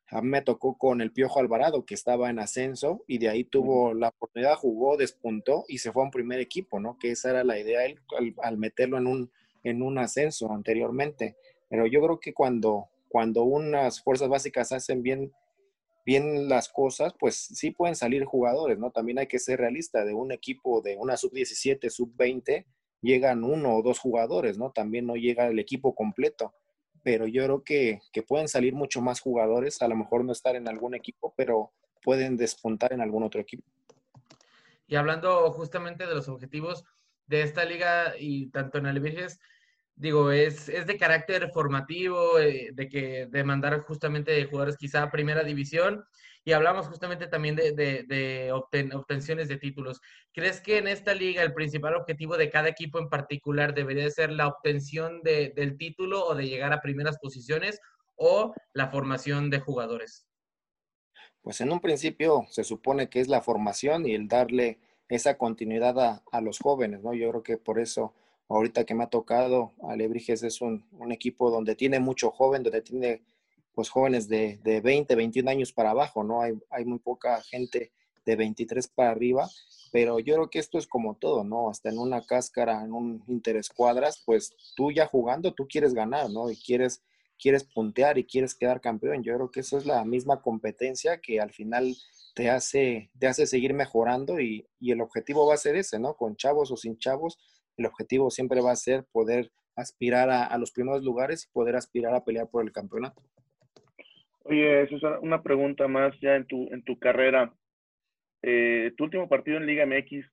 A 0.09 0.21
mí 0.21 0.29
me 0.29 0.43
tocó 0.43 0.77
con 0.77 1.01
el 1.01 1.13
Piojo 1.13 1.41
Alvarado, 1.41 1.85
que 1.87 1.95
estaba 1.95 2.31
en 2.31 2.39
ascenso 2.39 3.05
y 3.07 3.19
de 3.19 3.29
ahí 3.29 3.45
tuvo 3.45 3.95
la 3.95 4.09
oportunidad, 4.09 4.55
jugó, 4.57 4.97
despuntó 4.97 5.65
y 5.69 5.79
se 5.79 5.93
fue 5.93 6.03
a 6.03 6.07
un 6.07 6.11
primer 6.11 6.41
equipo, 6.41 6.79
¿no? 6.79 6.99
Que 6.99 7.11
esa 7.11 7.31
era 7.31 7.45
la 7.45 7.59
idea 7.59 7.85
él, 7.85 8.01
al, 8.19 8.35
al 8.43 8.59
meterlo 8.59 8.99
en 8.99 9.07
un, 9.07 9.33
en 9.63 9.83
un 9.83 9.99
ascenso 9.99 10.53
anteriormente. 10.53 11.37
Pero 11.69 11.87
yo 11.87 12.03
creo 12.03 12.21
que 12.21 12.35
cuando, 12.35 12.89
cuando 13.09 13.45
unas 13.45 14.03
fuerzas 14.03 14.29
básicas 14.29 14.73
hacen 14.73 15.03
bien 15.03 15.33
bien 16.05 16.49
las 16.49 16.69
cosas, 16.69 17.15
pues 17.19 17.37
sí 17.37 17.71
pueden 17.71 17.97
salir 17.97 18.25
jugadores, 18.25 18.79
¿no? 18.79 18.91
También 18.91 19.19
hay 19.19 19.27
que 19.27 19.39
ser 19.39 19.61
realista, 19.61 20.05
de 20.05 20.15
un 20.15 20.33
equipo 20.33 20.83
de 20.83 20.97
una 20.97 21.17
sub-17, 21.17 21.89
sub-20, 21.89 22.67
llegan 23.01 23.45
uno 23.45 23.77
o 23.77 23.83
dos 23.83 23.99
jugadores, 23.99 24.59
¿no? 24.59 24.71
También 24.71 25.07
no 25.07 25.17
llega 25.17 25.47
el 25.47 25.59
equipo 25.59 25.95
completo, 25.95 26.55
pero 27.03 27.27
yo 27.27 27.45
creo 27.45 27.65
que, 27.65 28.01
que 28.13 28.23
pueden 28.23 28.49
salir 28.49 28.75
mucho 28.75 29.01
más 29.01 29.21
jugadores, 29.21 29.81
a 29.83 29.89
lo 29.89 29.97
mejor 29.97 30.25
no 30.25 30.33
estar 30.33 30.57
en 30.57 30.69
algún 30.69 30.95
equipo, 30.95 31.35
pero 31.37 31.73
pueden 32.03 32.37
despuntar 32.37 32.93
en 32.93 33.01
algún 33.01 33.23
otro 33.23 33.41
equipo. 33.41 33.65
Y 34.87 34.97
hablando 34.97 35.51
justamente 35.53 36.07
de 36.07 36.15
los 36.15 36.29
objetivos 36.29 36.85
de 37.27 37.43
esta 37.43 37.65
liga 37.65 38.15
y 38.19 38.51
tanto 38.51 38.79
en 38.79 38.87
Alvirges, 38.87 39.41
digo, 39.97 40.31
es, 40.31 40.69
es 40.69 40.87
de 40.87 40.99
carácter 40.99 41.51
formativo, 41.53 42.39
eh, 42.39 42.71
de 42.73 42.89
que 42.89 43.27
de 43.27 43.45
mandar 43.45 43.81
justamente 43.81 44.33
de 44.33 44.45
jugadores 44.45 44.77
quizá 44.77 45.11
primera 45.11 45.43
división. 45.43 46.05
Y 46.47 46.53
hablamos 46.53 46.87
justamente 46.89 47.27
también 47.27 47.57
de, 47.57 47.73
de, 47.73 48.03
de 48.03 48.53
obten, 48.53 48.93
obtenciones 48.93 49.49
de 49.49 49.57
títulos. 49.57 50.01
¿Crees 50.33 50.61
que 50.61 50.77
en 50.77 50.89
esta 50.89 51.15
liga 51.15 51.43
el 51.43 51.55
principal 51.55 51.95
objetivo 51.95 52.37
de 52.37 52.51
cada 52.51 52.69
equipo 52.69 52.99
en 52.99 53.09
particular 53.09 53.75
debería 53.75 54.11
ser 54.11 54.31
la 54.31 54.49
obtención 54.49 55.23
de, 55.23 55.55
del 55.57 55.79
título 55.79 56.23
o 56.27 56.35
de 56.35 56.47
llegar 56.47 56.75
a 56.75 56.83
primeras 56.83 57.19
posiciones 57.19 57.81
o 58.17 58.53
la 58.75 58.89
formación 58.89 59.49
de 59.49 59.61
jugadores? 59.61 60.27
Pues 61.41 61.63
en 61.63 61.73
un 61.73 61.81
principio 61.81 62.45
se 62.51 62.65
supone 62.65 63.09
que 63.09 63.21
es 63.21 63.29
la 63.29 63.41
formación 63.41 64.07
y 64.07 64.15
el 64.15 64.29
darle 64.29 64.81
esa 65.09 65.39
continuidad 65.39 65.99
a, 65.99 66.23
a 66.31 66.41
los 66.43 66.59
jóvenes, 66.59 67.03
¿no? 67.03 67.15
Yo 67.15 67.31
creo 67.31 67.43
que 67.43 67.57
por 67.57 67.79
eso 67.79 68.15
ahorita 68.49 68.85
que 68.85 68.95
me 68.95 69.05
ha 69.05 69.09
tocado, 69.09 69.73
Alebrijes 69.83 70.43
es 70.43 70.61
un, 70.61 70.87
un, 70.93 71.13
equipo 71.13 71.51
donde 71.51 71.75
tiene 71.75 71.99
mucho 72.01 72.31
joven, 72.31 72.63
donde 72.63 72.83
tiene 72.83 73.23
pues 73.75 73.89
jóvenes 73.89 74.29
de, 74.29 74.59
de 74.63 74.81
20, 74.81 75.15
21 75.15 75.51
años 75.51 75.73
para 75.73 75.91
abajo, 75.91 76.23
¿no? 76.23 76.43
Hay, 76.43 76.53
hay 76.71 76.85
muy 76.85 76.99
poca 76.99 77.43
gente 77.43 77.93
de 78.25 78.37
23 78.37 78.89
para 78.89 79.11
arriba, 79.11 79.49
pero 79.93 80.19
yo 80.19 80.35
creo 80.35 80.51
que 80.51 80.59
esto 80.59 80.79
es 80.79 80.87
como 80.87 81.17
todo, 81.17 81.45
¿no? 81.45 81.71
Hasta 81.71 81.91
en 81.91 81.99
una 81.99 82.25
cáscara, 82.25 82.85
en 82.85 82.93
un 82.93 83.23
interescuadras, 83.29 84.23
pues 84.25 84.55
tú 84.77 84.91
ya 84.93 85.07
jugando, 85.07 85.53
tú 85.53 85.67
quieres 85.69 85.95
ganar, 85.95 86.31
¿no? 86.31 86.51
Y 86.51 86.57
quieres, 86.57 87.03
quieres 87.39 87.65
puntear 87.65 88.19
y 88.19 88.25
quieres 88.25 88.55
quedar 88.55 88.81
campeón. 88.81 89.23
Yo 89.23 89.35
creo 89.35 89.51
que 89.51 89.61
eso 89.61 89.77
es 89.77 89.87
la 89.87 90.05
misma 90.05 90.41
competencia 90.41 91.21
que 91.21 91.41
al 91.41 91.53
final 91.53 91.97
te 92.35 92.51
hace, 92.51 93.11
te 93.19 93.27
hace 93.27 93.47
seguir 93.47 93.75
mejorando 93.75 94.41
y, 94.41 94.67
y 94.81 94.93
el 94.93 95.01
objetivo 95.01 95.47
va 95.47 95.55
a 95.55 95.59
ser 95.59 95.77
ese, 95.77 95.99
¿no? 95.99 96.15
Con 96.15 96.37
chavos 96.37 96.71
o 96.71 96.77
sin 96.77 96.99
chavos, 96.99 97.39
el 97.77 97.87
objetivo 97.87 98.31
siempre 98.31 98.61
va 98.61 98.73
a 98.73 98.77
ser 98.77 99.05
poder 99.13 99.51
aspirar 99.77 100.31
a, 100.31 100.57
los 100.59 100.73
primeros 100.73 101.03
lugares 101.03 101.47
y 101.47 101.53
poder 101.53 101.77
aspirar 101.77 102.15
a 102.15 102.25
pelear 102.25 102.49
por 102.49 102.65
el 102.65 102.73
campeonato. 102.73 103.23
Oye, 104.45 104.87
César, 104.89 105.19
una 105.23 105.43
pregunta 105.43 105.89
más 105.89 106.15
ya 106.21 106.37
en 106.37 106.47
tu, 106.47 106.69
en 106.73 106.83
tu 106.85 106.99
carrera. 106.99 107.53
Eh, 108.43 108.93
tu 108.97 109.05
último 109.05 109.29
partido 109.29 109.57
en 109.57 109.67
Liga 109.67 109.87
MX 109.87 110.27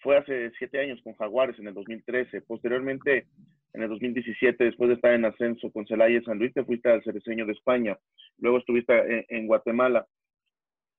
fue 0.00 0.16
hace 0.16 0.52
siete 0.58 0.80
años 0.80 1.00
con 1.02 1.14
Jaguares 1.14 1.58
en 1.58 1.68
el 1.68 1.74
2013. 1.74 2.42
Posteriormente, 2.42 3.26
en 3.74 3.82
el 3.82 3.88
2017, 3.88 4.64
después 4.64 4.88
de 4.88 4.94
estar 4.94 5.12
en 5.12 5.24
ascenso 5.24 5.70
con 5.72 5.86
Celaya 5.86 6.18
y 6.18 6.24
San 6.24 6.38
Luis, 6.38 6.54
te 6.54 6.64
fuiste 6.64 6.88
al 6.88 7.02
Cereceño 7.02 7.46
de 7.46 7.52
España. 7.52 7.98
Luego 8.38 8.58
estuviste 8.58 8.94
en, 8.94 9.24
en 9.28 9.46
Guatemala. 9.46 10.06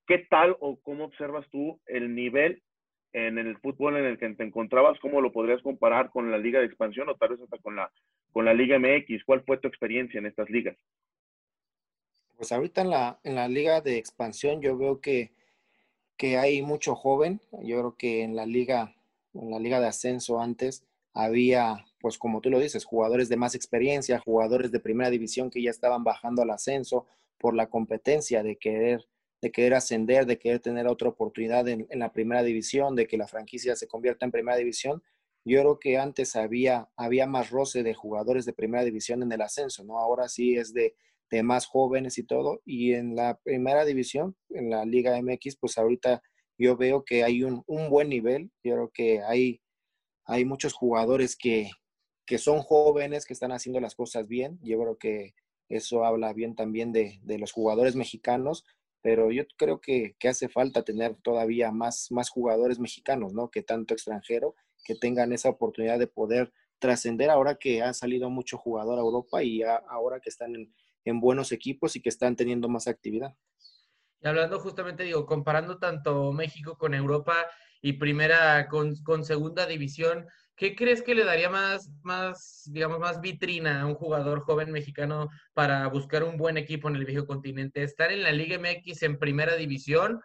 ¿Qué 0.06 0.20
tal 0.30 0.58
o 0.60 0.80
cómo 0.82 1.06
observas 1.06 1.48
tú 1.50 1.80
el 1.86 2.14
nivel 2.14 2.62
en 3.14 3.38
el 3.38 3.58
fútbol 3.58 3.98
en 3.98 4.06
el 4.06 4.18
que 4.18 4.28
te 4.30 4.44
encontrabas, 4.44 5.00
¿cómo 5.00 5.22
lo 5.22 5.32
podrías 5.32 5.62
comparar 5.62 6.10
con 6.10 6.32
la 6.32 6.38
Liga 6.38 6.60
de 6.60 6.66
Expansión 6.66 7.08
o 7.10 7.16
tal 7.16 7.30
vez 7.30 7.42
hasta 7.42 7.58
con 7.60 7.76
la, 7.76 7.92
con 8.32 8.44
la 8.44 8.54
Liga 8.54 8.80
MX? 8.80 9.24
¿Cuál 9.24 9.44
fue 9.44 9.60
tu 9.60 9.68
experiencia 9.68 10.18
en 10.18 10.26
estas 10.26 10.50
ligas? 10.50 10.76
Pues 12.36 12.52
ahorita 12.52 12.82
en 12.82 12.90
la, 12.90 13.20
en 13.24 13.36
la 13.36 13.48
Liga 13.48 13.82
de 13.82 13.98
Expansión 13.98 14.62
yo 14.62 14.78
veo 14.78 15.00
que, 15.00 15.32
que 16.18 16.38
hay 16.38 16.64
mucho 16.64 16.96
joven. 16.96 17.40
Yo 17.62 17.78
creo 17.80 17.96
que 17.96 18.24
en 18.24 18.36
la 18.36 18.48
Liga, 18.48 18.96
en 19.34 19.52
la 19.52 19.60
Liga 19.60 19.80
de 19.80 19.88
Ascenso 19.88 20.42
antes 20.42 20.84
había, 21.14 21.86
pues 22.00 22.18
como 22.18 22.42
tú 22.42 22.50
lo 22.50 22.60
dices, 22.60 22.84
jugadores 22.84 23.30
de 23.30 23.38
más 23.38 23.54
experiencia, 23.54 24.20
jugadores 24.20 24.72
de 24.72 24.80
primera 24.80 25.12
división 25.12 25.52
que 25.52 25.62
ya 25.62 25.70
estaban 25.70 26.04
bajando 26.04 26.42
al 26.42 26.50
ascenso 26.50 27.06
por 27.38 27.54
la 27.54 27.68
competencia 27.68 28.42
de 28.42 28.56
querer 28.56 29.06
de 29.44 29.52
querer 29.52 29.74
ascender, 29.74 30.26
de 30.26 30.40
querer 30.40 30.62
tener 30.62 30.88
otra 30.88 31.10
oportunidad 31.10 31.68
en, 31.68 31.86
en, 31.90 32.00
la 32.00 32.14
primera 32.14 32.42
división, 32.44 32.96
de 32.96 33.08
que 33.08 33.18
la 33.18 33.28
franquicia 33.28 33.76
se 33.76 33.90
convierta 33.90 34.26
en 34.26 34.32
primera 34.32 34.58
división. 34.58 35.04
Yo 35.44 35.60
creo 35.60 35.80
que 35.80 35.98
antes 35.98 36.38
había, 36.38 36.90
había 36.96 37.28
más 37.28 37.50
roce 37.50 37.84
de 37.84 37.94
jugadores 37.94 38.46
de 38.46 38.54
primera 38.54 38.86
división 38.86 39.22
en 39.22 39.34
el 39.34 39.42
ascenso, 39.42 39.84
¿no? 39.84 40.00
Ahora 40.00 40.30
sí 40.30 40.56
es 40.56 40.74
de, 40.74 40.96
de 41.30 41.44
más 41.44 41.66
jóvenes 41.66 42.18
y 42.18 42.24
todo. 42.24 42.62
Y 42.64 42.94
en 42.94 43.18
la 43.18 43.38
primera 43.44 43.84
división, 43.84 44.38
en 44.50 44.70
la 44.70 44.86
Liga 44.86 45.22
MX, 45.22 45.58
pues 45.58 45.78
ahorita 45.78 46.24
yo 46.58 46.78
veo 46.78 47.04
que 47.04 47.26
hay 47.26 47.44
un, 47.44 47.64
un 47.68 47.90
buen 47.90 48.08
nivel. 48.08 48.50
Yo 48.64 48.76
creo 48.76 48.92
que 48.94 49.22
hay, 49.24 49.62
hay 50.24 50.46
muchos 50.46 50.72
jugadores 50.72 51.36
que, 51.36 51.70
que 52.26 52.38
son 52.38 52.62
jóvenes, 52.62 53.26
que 53.26 53.34
están 53.34 53.52
haciendo 53.52 53.82
las 53.82 53.94
cosas 53.94 54.26
bien. 54.30 54.58
Yo 54.64 54.80
creo 54.80 54.98
que 54.98 55.34
eso 55.68 56.06
habla 56.06 56.32
bien 56.32 56.56
también 56.56 56.94
de, 56.94 57.20
de 57.24 57.38
los 57.40 57.52
jugadores 57.52 57.98
mexicanos 57.98 58.64
pero 59.04 59.32
yo 59.32 59.44
creo 59.58 59.82
que, 59.82 60.16
hace 60.28 60.48
falta 60.48 60.84
tener 60.84 61.16
todavía 61.16 61.72
más, 61.72 62.08
más 62.10 62.30
jugadores 62.30 62.80
mexicanos, 62.80 63.34
¿no? 63.34 63.52
Que 63.52 63.62
tanto 63.62 63.94
extranjero, 63.94 64.56
que 64.86 64.96
tengan 64.96 65.34
esa 65.34 65.50
oportunidad 65.50 66.00
de 66.00 66.08
poder 66.08 66.54
trascender 66.80 67.30
ahora 67.30 67.56
que 67.56 67.84
ha 67.84 67.94
salido 67.94 68.30
mucho 68.30 68.58
jugador 68.58 68.98
a 68.98 69.02
Europa 69.02 69.44
y 69.44 69.62
ahora 69.62 70.22
que 70.22 70.30
están 70.30 70.56
en, 70.56 70.74
en, 71.04 71.20
buenos 71.20 71.52
equipos 71.52 71.98
y 71.98 72.02
que 72.02 72.10
están 72.10 72.38
teniendo 72.38 72.70
más 72.70 72.88
actividad. 72.88 73.36
Y 74.24 74.28
hablando 74.28 74.60
justamente, 74.60 75.04
digo, 75.04 75.26
comparando 75.26 75.78
tanto 75.78 76.32
México 76.32 76.78
con 76.78 76.94
Europa 76.94 77.36
y 77.82 77.94
primera 77.94 78.68
con, 78.70 78.96
con 79.04 79.26
segunda 79.26 79.66
división, 79.66 80.26
¿Qué 80.56 80.76
crees 80.76 81.02
que 81.02 81.16
le 81.16 81.26
daría 81.26 81.50
más, 81.50 81.90
más, 82.04 82.70
digamos, 82.72 83.00
más 83.00 83.20
vitrina 83.22 83.82
a 83.82 83.86
un 83.88 83.96
jugador 83.96 84.42
joven 84.42 84.72
mexicano 84.72 85.30
para 85.54 85.88
buscar 85.88 86.24
un 86.24 86.38
buen 86.38 86.58
equipo 86.58 86.88
en 86.88 86.96
el 86.96 87.06
viejo 87.06 87.26
continente? 87.26 87.82
¿Estar 87.82 88.12
en 88.12 88.22
la 88.22 88.32
Liga 88.32 88.60
MX 88.60 89.02
en 89.02 89.18
primera 89.18 89.56
división 89.56 90.22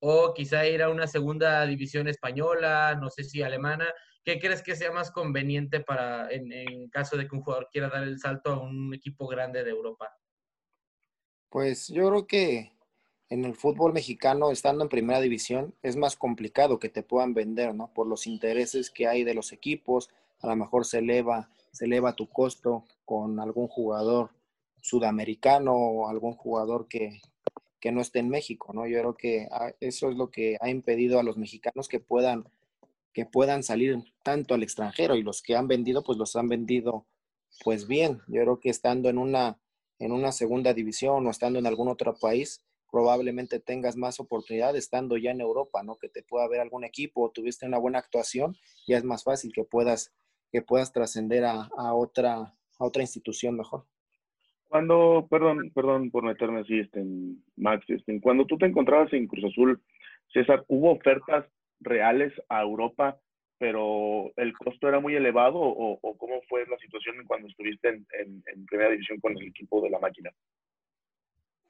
o 0.00 0.34
quizá 0.34 0.66
ir 0.66 0.82
a 0.82 0.90
una 0.90 1.06
segunda 1.06 1.64
división 1.64 2.08
española, 2.08 2.98
no 3.00 3.08
sé 3.08 3.22
si 3.22 3.40
alemana? 3.40 3.86
¿Qué 4.24 4.40
crees 4.40 4.62
que 4.62 4.74
sea 4.74 4.90
más 4.90 5.12
conveniente 5.12 5.78
para 5.78 6.28
en, 6.28 6.52
en 6.52 6.88
caso 6.90 7.16
de 7.16 7.28
que 7.28 7.36
un 7.36 7.42
jugador 7.42 7.68
quiera 7.70 7.88
dar 7.88 8.02
el 8.02 8.18
salto 8.18 8.50
a 8.50 8.60
un 8.60 8.92
equipo 8.92 9.28
grande 9.28 9.62
de 9.62 9.70
Europa? 9.70 10.12
Pues 11.50 11.86
yo 11.86 12.08
creo 12.08 12.26
que 12.26 12.77
en 13.30 13.44
el 13.44 13.54
fútbol 13.54 13.92
mexicano, 13.92 14.50
estando 14.50 14.82
en 14.82 14.88
primera 14.88 15.20
división, 15.20 15.74
es 15.82 15.96
más 15.96 16.16
complicado 16.16 16.78
que 16.78 16.88
te 16.88 17.02
puedan 17.02 17.34
vender, 17.34 17.74
¿no? 17.74 17.92
Por 17.92 18.06
los 18.06 18.26
intereses 18.26 18.90
que 18.90 19.06
hay 19.06 19.24
de 19.24 19.34
los 19.34 19.52
equipos, 19.52 20.10
a 20.40 20.46
lo 20.46 20.56
mejor 20.56 20.86
se 20.86 20.98
eleva, 20.98 21.50
se 21.72 21.84
eleva 21.84 22.16
tu 22.16 22.28
costo 22.28 22.84
con 23.04 23.38
algún 23.38 23.68
jugador 23.68 24.30
sudamericano 24.80 25.74
o 25.74 26.08
algún 26.08 26.34
jugador 26.34 26.88
que, 26.88 27.20
que 27.80 27.92
no 27.92 28.00
esté 28.00 28.20
en 28.20 28.30
México, 28.30 28.72
¿no? 28.72 28.86
Yo 28.86 28.98
creo 29.00 29.14
que 29.14 29.48
ah, 29.50 29.72
eso 29.80 30.10
es 30.10 30.16
lo 30.16 30.30
que 30.30 30.56
ha 30.60 30.70
impedido 30.70 31.18
a 31.18 31.22
los 31.22 31.36
mexicanos 31.36 31.88
que 31.88 32.00
puedan, 32.00 32.48
que 33.12 33.26
puedan 33.26 33.62
salir 33.62 34.02
tanto 34.22 34.54
al 34.54 34.62
extranjero 34.62 35.16
y 35.16 35.22
los 35.22 35.42
que 35.42 35.54
han 35.54 35.68
vendido, 35.68 36.02
pues 36.02 36.16
los 36.16 36.34
han 36.36 36.48
vendido 36.48 37.06
pues 37.62 37.86
bien. 37.86 38.20
Yo 38.28 38.42
creo 38.42 38.60
que 38.60 38.70
estando 38.70 39.10
en 39.10 39.18
una, 39.18 39.58
en 39.98 40.12
una 40.12 40.32
segunda 40.32 40.72
división 40.72 41.26
o 41.26 41.30
estando 41.30 41.58
en 41.58 41.66
algún 41.66 41.88
otro 41.88 42.14
país, 42.14 42.62
probablemente 42.90 43.60
tengas 43.60 43.96
más 43.96 44.20
oportunidad 44.20 44.76
estando 44.76 45.16
ya 45.16 45.30
en 45.30 45.40
Europa, 45.40 45.82
¿no? 45.82 45.96
Que 45.96 46.08
te 46.08 46.22
pueda 46.22 46.48
ver 46.48 46.60
algún 46.60 46.84
equipo 46.84 47.22
o 47.22 47.30
tuviste 47.30 47.66
una 47.66 47.78
buena 47.78 47.98
actuación, 47.98 48.56
ya 48.86 48.96
es 48.96 49.04
más 49.04 49.24
fácil 49.24 49.52
que 49.52 49.64
puedas, 49.64 50.14
que 50.50 50.62
puedas 50.62 50.92
trascender 50.92 51.44
a, 51.44 51.68
a, 51.76 51.94
otra, 51.94 52.36
a 52.78 52.84
otra 52.84 53.02
institución 53.02 53.56
mejor. 53.56 53.84
Cuando, 54.68 55.26
perdón, 55.30 55.70
perdón 55.74 56.10
por 56.10 56.24
meterme 56.24 56.60
así, 56.60 56.80
este, 56.80 57.02
Max, 57.56 57.84
este, 57.88 58.20
cuando 58.20 58.44
tú 58.44 58.58
te 58.58 58.66
encontrabas 58.66 59.12
en 59.14 59.26
Cruz 59.26 59.44
Azul, 59.44 59.80
César, 60.32 60.64
¿hubo 60.68 60.92
ofertas 60.92 61.46
reales 61.80 62.32
a 62.50 62.62
Europa, 62.62 63.18
pero 63.58 64.30
el 64.36 64.52
costo 64.52 64.88
era 64.88 65.00
muy 65.00 65.14
elevado 65.14 65.58
o, 65.58 65.98
cómo 66.18 66.40
fue 66.48 66.66
la 66.66 66.76
situación 66.78 67.16
cuando 67.26 67.48
estuviste 67.48 67.88
en, 67.88 68.06
en, 68.46 68.66
primera 68.66 68.90
división 68.90 69.18
con 69.20 69.36
el 69.36 69.48
equipo 69.48 69.80
de 69.80 69.90
la 69.90 69.98
máquina? 69.98 70.30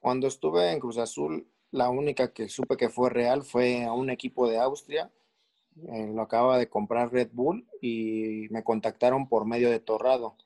Cuando 0.00 0.26
estuve 0.26 0.72
en 0.72 0.80
Cruz 0.80 0.98
Azul, 0.98 1.46
la 1.70 1.90
única 1.90 2.32
que 2.32 2.48
supe 2.48 2.76
que 2.76 2.88
fue 2.88 3.10
real 3.10 3.42
fue 3.42 3.84
a 3.84 3.92
un 3.92 4.10
equipo 4.10 4.48
de 4.48 4.58
Austria. 4.58 5.10
Eh, 5.76 6.10
lo 6.12 6.22
acaba 6.22 6.58
de 6.58 6.68
comprar 6.68 7.12
Red 7.12 7.30
Bull 7.32 7.68
y 7.80 8.48
me 8.50 8.64
contactaron 8.64 9.28
por 9.28 9.46
medio 9.46 9.70
de 9.70 9.80
Torrado 9.80 10.36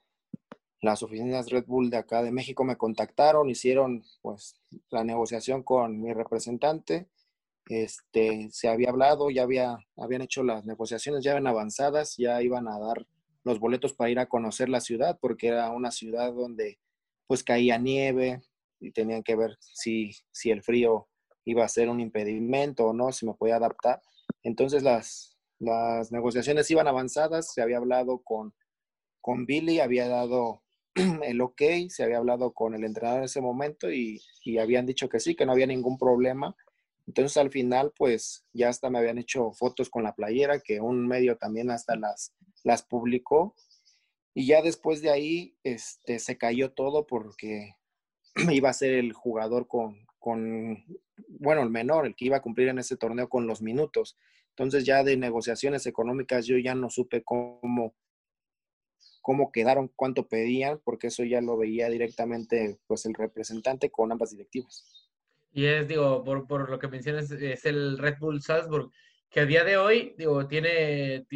las 0.82 1.02
oficinas 1.04 1.48
Red 1.48 1.64
Bull 1.66 1.90
de 1.90 1.96
acá 1.96 2.22
de 2.22 2.32
México 2.32 2.64
me 2.64 2.76
contactaron, 2.76 3.48
hicieron 3.48 4.04
pues 4.20 4.60
la 4.90 5.04
negociación 5.04 5.62
con 5.62 6.02
mi 6.02 6.12
representante. 6.12 7.08
Este, 7.66 8.48
se 8.50 8.68
había 8.68 8.90
hablado, 8.90 9.30
ya 9.30 9.44
había, 9.44 9.78
habían 9.96 10.22
hecho 10.22 10.42
las 10.42 10.64
negociaciones, 10.66 11.22
ya 11.22 11.30
eran 11.30 11.46
avanzadas, 11.46 12.16
ya 12.16 12.42
iban 12.42 12.66
a 12.66 12.80
dar 12.80 13.06
los 13.44 13.60
boletos 13.60 13.92
para 13.92 14.10
ir 14.10 14.18
a 14.18 14.28
conocer 14.28 14.68
la 14.68 14.80
ciudad, 14.80 15.18
porque 15.20 15.48
era 15.48 15.70
una 15.70 15.92
ciudad 15.92 16.32
donde 16.32 16.80
pues 17.28 17.44
caía 17.44 17.78
nieve 17.78 18.42
y 18.82 18.92
tenían 18.92 19.22
que 19.22 19.36
ver 19.36 19.56
si, 19.60 20.10
si 20.32 20.50
el 20.50 20.62
frío 20.62 21.08
iba 21.44 21.64
a 21.64 21.68
ser 21.68 21.88
un 21.88 22.00
impedimento 22.00 22.86
o 22.86 22.92
no, 22.92 23.12
si 23.12 23.26
me 23.26 23.34
podía 23.34 23.56
adaptar. 23.56 24.02
Entonces 24.42 24.82
las, 24.82 25.38
las 25.58 26.12
negociaciones 26.12 26.70
iban 26.70 26.88
avanzadas, 26.88 27.52
se 27.52 27.62
había 27.62 27.78
hablado 27.78 28.20
con, 28.22 28.54
con 29.20 29.46
Billy, 29.46 29.80
había 29.80 30.08
dado 30.08 30.62
el 31.22 31.40
ok, 31.40 31.62
se 31.88 32.02
había 32.02 32.18
hablado 32.18 32.52
con 32.52 32.74
el 32.74 32.84
entrenador 32.84 33.20
en 33.20 33.24
ese 33.24 33.40
momento 33.40 33.90
y, 33.90 34.20
y, 34.44 34.58
habían 34.58 34.86
dicho 34.86 35.08
que 35.08 35.20
sí, 35.20 35.34
que 35.34 35.46
no 35.46 35.52
había 35.52 35.66
ningún 35.66 35.96
problema. 35.98 36.56
Entonces 37.06 37.36
al 37.36 37.50
final, 37.50 37.92
pues 37.96 38.44
ya 38.52 38.68
hasta 38.68 38.90
me 38.90 38.98
habían 38.98 39.18
hecho 39.18 39.52
fotos 39.52 39.90
con 39.90 40.04
la 40.04 40.14
playera, 40.14 40.60
que 40.60 40.80
un 40.80 41.06
medio 41.06 41.36
también 41.36 41.70
hasta 41.70 41.96
las, 41.96 42.34
las 42.64 42.82
publicó. 42.82 43.54
Y 44.34 44.46
ya 44.46 44.62
después 44.62 45.02
de 45.02 45.10
ahí 45.10 45.56
este, 45.62 46.18
se 46.18 46.38
cayó 46.38 46.72
todo 46.72 47.06
porque 47.06 47.76
iba 48.52 48.70
a 48.70 48.74
ser 48.74 48.94
el 48.94 49.12
jugador 49.12 49.66
con, 49.66 50.06
con, 50.18 50.84
bueno, 51.28 51.62
el 51.62 51.70
menor, 51.70 52.06
el 52.06 52.14
que 52.14 52.26
iba 52.26 52.38
a 52.38 52.42
cumplir 52.42 52.68
en 52.68 52.78
ese 52.78 52.96
torneo 52.96 53.28
con 53.28 53.46
los 53.46 53.62
minutos. 53.62 54.16
Entonces 54.50 54.84
ya 54.84 55.02
de 55.02 55.16
negociaciones 55.16 55.86
económicas 55.86 56.46
yo 56.46 56.58
ya 56.58 56.74
no 56.74 56.90
supe 56.90 57.22
cómo 57.22 57.94
cómo 59.22 59.52
quedaron, 59.52 59.88
cuánto 59.94 60.28
pedían, 60.28 60.80
porque 60.84 61.06
eso 61.06 61.24
ya 61.24 61.40
lo 61.40 61.56
veía 61.56 61.88
directamente 61.88 62.78
pues 62.86 63.06
el 63.06 63.14
representante 63.14 63.88
con 63.88 64.12
ambas 64.12 64.32
directivas. 64.32 65.08
Y 65.52 65.66
es, 65.66 65.86
digo, 65.86 66.24
por, 66.24 66.46
por 66.46 66.68
lo 66.68 66.78
que 66.78 66.88
mencionas, 66.88 67.30
es 67.30 67.64
el 67.64 67.98
Red 67.98 68.16
Bull 68.18 68.42
Salzburg, 68.42 68.90
que 69.30 69.40
a 69.40 69.46
día 69.46 69.64
de 69.64 69.76
hoy, 69.76 70.14
digo, 70.18 70.46
tiene, 70.46 71.26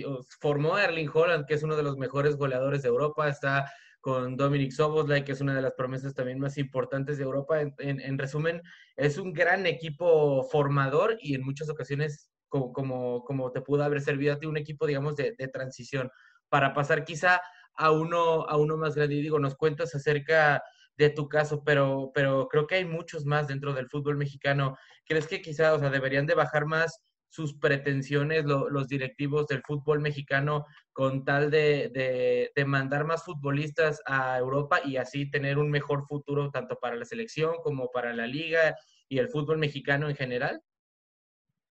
formó 0.41 0.75
a 0.75 0.85
Erling 0.85 1.11
Holland, 1.13 1.47
que 1.47 1.55
es 1.55 1.63
uno 1.63 1.77
de 1.77 1.83
los 1.83 1.97
mejores 1.97 2.37
goleadores 2.37 2.83
de 2.83 2.89
Europa, 2.89 3.29
está 3.29 3.73
con 4.07 4.37
Dominic 4.37 4.71
Soboslai, 4.71 5.25
que 5.25 5.33
es 5.33 5.41
una 5.41 5.53
de 5.53 5.63
las 5.63 5.73
promesas 5.73 6.15
también 6.15 6.39
más 6.39 6.59
importantes 6.59 7.19
de 7.19 7.25
Europa. 7.25 7.61
En, 7.61 7.75
en, 7.79 8.19
resumen, 8.19 8.63
es 8.95 9.19
un 9.19 9.33
gran 9.33 9.67
equipo 9.67 10.45
formador 10.45 11.17
y 11.21 11.35
en 11.35 11.45
muchas 11.45 11.69
ocasiones, 11.69 12.31
como, 12.49 12.73
como, 12.73 13.25
como 13.25 13.51
te 13.51 13.63
pudo 13.63 13.83
haber 13.83 14.01
servido 14.01 14.33
a 14.33 14.39
ti, 14.39 14.47
un 14.47 14.59
equipo, 14.59 14.87
digamos, 14.87 15.17
de, 15.17 15.35
de 15.37 15.49
transición 15.49 16.09
para 16.49 16.73
pasar 16.73 17.05
quizá 17.05 17.41
a 17.75 17.91
uno, 17.91 18.43
a 18.49 18.57
uno 18.57 18.77
más 18.77 18.95
grande. 18.95 19.17
Y 19.17 19.23
digo, 19.23 19.41
nos 19.41 19.57
cuentas 19.57 19.93
acerca 19.93 20.63
de 20.97 21.11
tu 21.11 21.29
caso, 21.29 21.65
pero, 21.65 22.13
pero 22.15 22.47
creo 22.47 22.69
que 22.69 22.77
hay 22.77 22.85
muchos 22.85 23.25
más 23.25 23.49
dentro 23.49 23.75
del 23.75 23.89
fútbol 23.89 24.17
mexicano. 24.17 24.77
¿Crees 25.05 25.27
que 25.27 25.43
quizá, 25.43 25.75
o 25.75 25.81
sea, 25.81 25.91
deberían 25.91 26.27
de 26.27 26.37
bajar 26.37 26.65
más 26.67 27.03
sus 27.37 27.55
pretensiones 27.55 28.45
los 28.45 28.89
directivos 28.89 29.47
del 29.47 29.63
fútbol 29.63 30.01
mexicano 30.01 30.67
con 30.93 31.25
tal 31.25 31.51
de, 31.51 31.91
de, 31.93 32.51
de, 32.55 32.65
mandar 32.65 33.05
más 33.05 33.25
futbolistas 33.25 34.01
a 34.07 34.39
Europa 34.39 34.81
y 34.85 34.97
así 34.97 35.31
tener 35.31 35.59
un 35.59 35.71
mejor 35.71 36.07
futuro 36.07 36.51
tanto 36.51 36.79
para 36.81 36.97
la 36.97 37.05
selección 37.05 37.57
como 37.63 37.91
para 37.93 38.15
la 38.15 38.27
liga 38.27 38.75
y 39.09 39.19
el 39.19 39.29
fútbol 39.29 39.59
mexicano 39.59 40.09
en 40.09 40.17
general? 40.17 40.63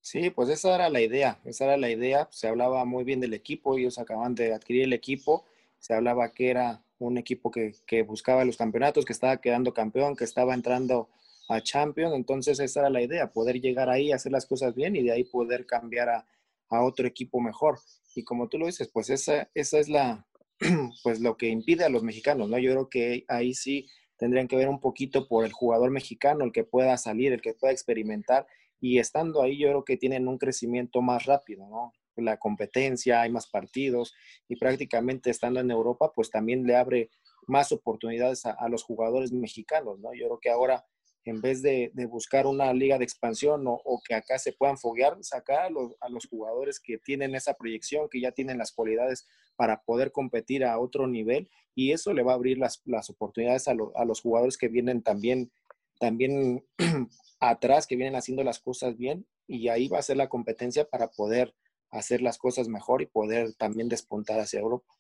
Sí, 0.02 0.30
pues 0.30 0.50
esa 0.50 0.76
era 0.76 0.90
la 0.90 1.00
idea, 1.00 1.40
esa 1.46 1.64
era 1.64 1.78
la 1.78 1.90
idea. 1.90 2.28
Se 2.30 2.50
hablaba 2.50 2.84
muy 2.84 3.06
bien 3.06 3.22
del 3.22 3.34
equipo, 3.34 3.78
ellos 3.78 3.98
acaban 3.98 4.36
de 4.36 4.54
adquirir 4.54 4.84
el 4.84 4.94
equipo 4.94 5.46
se 5.84 5.94
hablaba 5.94 6.32
que 6.32 6.50
era 6.50 6.82
un 6.98 7.18
equipo 7.18 7.52
que, 7.52 7.76
que, 7.86 8.04
buscaba 8.04 8.46
los 8.46 8.56
campeonatos, 8.56 9.04
que 9.04 9.12
estaba 9.12 9.42
quedando 9.42 9.74
campeón, 9.74 10.16
que 10.16 10.24
estaba 10.24 10.54
entrando 10.54 11.10
a 11.50 11.62
Champions. 11.62 12.16
Entonces 12.16 12.60
esa 12.60 12.82
era 12.82 12.90
la 12.90 13.02
idea, 13.02 13.32
poder 13.32 13.60
llegar 13.60 13.90
ahí, 13.90 14.12
hacer 14.12 14.32
las 14.32 14.46
cosas 14.46 14.76
bien 14.76 14.96
y 14.96 15.04
de 15.04 15.12
ahí 15.12 15.24
poder 15.24 15.66
cambiar 15.66 16.10
a, 16.10 16.28
a 16.70 16.84
otro 16.84 17.08
equipo 17.08 17.40
mejor. 17.40 17.80
Y 18.16 18.24
como 18.24 18.50
tú 18.50 18.58
lo 18.58 18.66
dices, 18.66 18.90
pues 18.92 19.10
esa, 19.10 19.50
esa 19.54 19.80
es 19.80 19.90
la, 19.90 20.28
pues 21.04 21.20
lo 21.20 21.38
que 21.38 21.48
impide 21.48 21.84
a 21.84 21.90
los 21.90 22.04
mexicanos, 22.04 22.50
¿no? 22.50 22.58
Yo 22.58 22.72
creo 22.72 22.90
que 22.90 23.26
ahí 23.28 23.54
sí 23.54 23.88
tendrían 24.18 24.48
que 24.48 24.56
ver 24.56 24.70
un 24.70 24.80
poquito 24.80 25.28
por 25.28 25.46
el 25.46 25.52
jugador 25.52 25.92
mexicano, 25.92 26.46
el 26.46 26.52
que 26.52 26.64
pueda 26.64 26.98
salir, 26.98 27.34
el 27.34 27.42
que 27.42 27.54
pueda 27.54 27.74
experimentar. 27.74 28.48
Y 28.80 29.00
estando 29.00 29.42
ahí, 29.42 29.58
yo 29.58 29.70
creo 29.70 29.84
que 29.84 29.98
tienen 29.98 30.28
un 30.28 30.38
crecimiento 30.38 31.02
más 31.02 31.26
rápido, 31.26 31.68
¿no? 31.68 31.94
la 32.16 32.38
competencia, 32.38 33.22
hay 33.22 33.32
más 33.32 33.48
partidos 33.48 34.14
y 34.48 34.56
prácticamente 34.56 35.30
estando 35.30 35.60
en 35.60 35.72
Europa, 35.72 36.12
pues 36.14 36.30
también 36.30 36.66
le 36.66 36.76
abre 36.76 37.10
más 37.48 37.72
oportunidades 37.72 38.46
a, 38.46 38.70
los 38.70 38.84
jugadores 38.84 39.32
mexicanos, 39.32 40.00
¿no? 40.00 40.14
Yo 40.14 40.28
creo 40.28 40.40
que 40.40 40.50
ahora, 40.50 40.86
en 41.26 41.42
vez 41.42 41.62
de, 41.62 41.92
buscar 42.10 42.46
una 42.46 42.74
liga 42.74 42.98
de 42.98 43.04
expansión 43.04 43.64
o, 43.66 44.02
que 44.08 44.16
acá 44.16 44.38
se 44.38 44.54
puedan 44.54 44.78
foguear, 44.78 45.18
sacar 45.22 45.66
a 45.66 45.70
los, 45.70 45.96
a 46.02 46.10
los, 46.10 46.28
jugadores 46.28 46.80
que 46.80 46.98
tienen 46.98 47.36
esa 47.36 47.54
proyección, 47.54 48.08
que 48.10 48.22
ya 48.22 48.32
tienen 48.32 48.58
las 48.58 48.72
cualidades 48.72 49.28
para 49.56 49.82
poder 49.84 50.12
competir 50.12 50.66
a 50.66 50.80
otro 50.80 51.08
nivel 51.08 51.50
y 51.76 51.92
eso 51.92 52.14
le 52.14 52.24
va 52.24 52.34
a 52.34 52.36
abrir 52.36 52.58
las, 52.58 52.82
oportunidades 53.10 53.68
a, 53.68 53.72
a, 53.72 54.06
los 54.06 54.22
jugadores 54.22 54.58
que 54.58 54.68
vienen 54.68 55.02
también, 55.02 55.52
también 56.00 56.66
atrás, 57.40 57.88
que 57.88 57.96
vienen 57.96 58.16
haciendo 58.16 58.44
las 58.44 58.60
cosas 58.60 58.98
bien 58.98 59.26
y 59.48 59.70
ahí 59.70 59.88
va 59.88 60.00
a 60.00 60.04
ser 60.04 60.18
la 60.18 60.30
competencia 60.30 60.86
para 60.86 61.10
poder 61.10 61.56
hacer 61.90 62.22
las 62.22 62.38
cosas 62.38 62.68
mejor 62.68 63.02
y 63.02 63.06
poder 63.06 63.54
también 63.54 63.88
despuntar 63.88 64.40
hacia 64.40 64.60
Europa. 64.60 64.94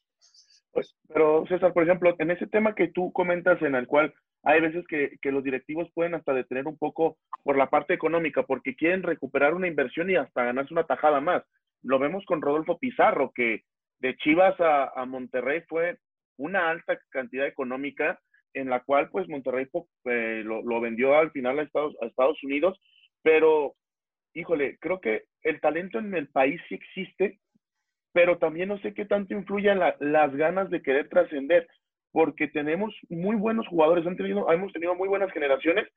Pues, 0.73 0.95
pero 1.07 1.45
César, 1.47 1.71
por 1.71 1.83
ejemplo, 1.83 2.15
en 2.17 2.31
ese 2.31 2.47
tema 2.47 2.73
que 2.73 2.87
tú 2.87 3.13
comentas 3.13 3.61
en 3.61 3.75
el 3.75 3.85
cual 3.85 4.13
hay 4.41 4.59
veces 4.59 4.85
que, 4.87 5.17
que, 5.21 5.31
los 5.31 5.43
directivos 5.43 5.87
pueden 5.93 6.15
hasta 6.15 6.33
detener 6.33 6.67
un 6.67 6.77
poco 6.77 7.17
por 7.43 7.57
la 7.57 7.69
parte 7.69 7.93
económica, 7.93 8.43
porque 8.43 8.75
quieren 8.75 9.03
recuperar 9.03 9.53
una 9.53 9.67
inversión 9.67 10.09
y 10.09 10.15
hasta 10.15 10.43
ganarse 10.43 10.73
una 10.73 10.85
tajada 10.85 11.21
más. 11.21 11.43
Lo 11.83 11.99
vemos 11.99 12.25
con 12.25 12.41
Rodolfo 12.41 12.79
Pizarro, 12.79 13.31
que 13.33 13.61
de 13.99 14.17
Chivas 14.17 14.55
a, 14.59 15.05
Monterrey 15.05 15.61
fue 15.69 15.97
una 16.37 16.69
alta 16.69 16.99
cantidad 17.09 17.45
económica 17.45 18.19
en 18.53 18.69
la 18.69 18.81
cual 18.81 19.09
pues 19.09 19.29
Monterrey 19.29 19.67
eh, 20.05 20.41
lo, 20.43 20.63
lo, 20.63 20.81
vendió 20.81 21.15
al 21.15 21.31
final 21.31 21.59
a 21.59 21.63
Estados, 21.63 21.95
a 22.01 22.07
Estados 22.07 22.43
Unidos, 22.43 22.79
pero 23.21 23.75
híjole, 24.33 24.77
creo 24.79 24.99
que 24.99 25.23
el 25.43 25.61
talento 25.61 25.99
en 25.99 26.13
el 26.15 26.27
país 26.27 26.59
sí 26.67 26.75
existe, 26.75 27.39
pero 28.13 28.37
también 28.37 28.69
no 28.69 28.77
sé 28.79 28.93
qué 28.93 29.05
tanto 29.05 29.33
influyen 29.33 29.79
las 29.79 30.35
ganas 30.35 30.69
de 30.69 30.81
querer 30.81 31.09
trascender, 31.09 31.67
porque 32.11 32.47
tenemos 32.47 32.95
muy 33.09 33.35
buenos 33.35 33.67
jugadores, 33.67 34.05
han 34.05 34.15
tenido, 34.15 34.49
hemos 34.51 34.71
tenido 34.71 34.95
muy 34.95 35.07
buenas 35.07 35.31
generaciones 35.31 35.87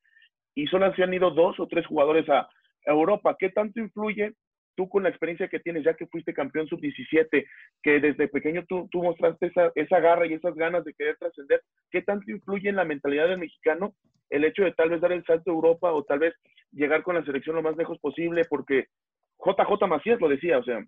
y 0.55 0.67
solo 0.67 0.93
se 0.95 1.03
han 1.03 1.13
ido 1.13 1.31
dos 1.31 1.61
o 1.61 1.69
tres 1.69 1.87
jugadores 1.87 2.27
a 2.31 2.49
Europa. 2.87 3.37
¿Qué 3.39 3.51
tanto 3.51 3.81
influye 3.81 4.33
tú 4.77 4.89
con 4.89 5.03
la 5.03 5.09
experiencia 5.09 5.49
que 5.49 5.61
tienes, 5.61 5.85
ya 5.85 5.95
que 5.95 6.07
fuiste 6.07 6.35
campeón 6.35 6.69
sub-17, 6.69 7.47
que 7.83 8.01
desde 8.01 8.29
pequeño 8.29 8.65
tú, 8.69 8.89
tú 8.91 9.03
mostraste 9.03 9.47
esa, 9.47 9.73
esa 9.75 10.01
garra 10.01 10.27
y 10.27 10.35
esas 10.35 10.55
ganas 10.55 10.85
de 10.85 10.95
querer 10.95 11.17
trascender, 11.17 11.63
¿qué 11.91 12.03
tanto 12.03 12.31
influye 12.31 12.69
en 12.69 12.77
la 12.77 12.85
mentalidad 12.85 13.29
del 13.29 13.39
mexicano 13.39 13.95
el 14.31 14.45
hecho 14.45 14.65
de 14.65 14.73
tal 14.73 14.91
vez 14.91 15.01
dar 15.01 15.13
el 15.13 15.25
salto 15.25 15.51
a 15.51 15.55
Europa 15.55 15.93
o 15.93 16.05
tal 16.05 16.21
vez 16.21 16.35
llegar 16.73 17.03
con 17.03 17.15
la 17.15 17.25
selección 17.25 17.57
lo 17.57 17.63
más 17.63 17.77
lejos 17.77 17.99
posible? 17.99 18.45
Porque 18.49 18.87
JJ 19.39 19.87
Macías 19.89 20.21
lo 20.21 20.29
decía, 20.29 20.59
o 20.59 20.65
sea, 20.65 20.85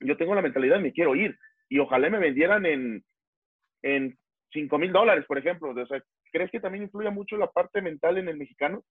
yo 0.00 0.16
tengo 0.16 0.34
la 0.34 0.42
mentalidad, 0.42 0.80
me 0.80 0.92
quiero 0.92 1.14
ir 1.14 1.38
y 1.68 1.78
ojalá 1.78 2.08
me 2.10 2.18
vendieran 2.18 2.66
en, 2.66 3.04
en 3.82 4.18
5 4.52 4.78
mil 4.78 4.92
dólares, 4.92 5.24
por 5.26 5.38
ejemplo. 5.38 5.70
O 5.70 5.86
sea, 5.86 6.02
¿crees 6.32 6.50
que 6.50 6.60
también 6.60 6.84
influye 6.84 7.10
mucho 7.10 7.36
la 7.36 7.50
parte 7.50 7.82
mental 7.82 8.18
en 8.18 8.28
el 8.28 8.36
mexicano? 8.36 8.84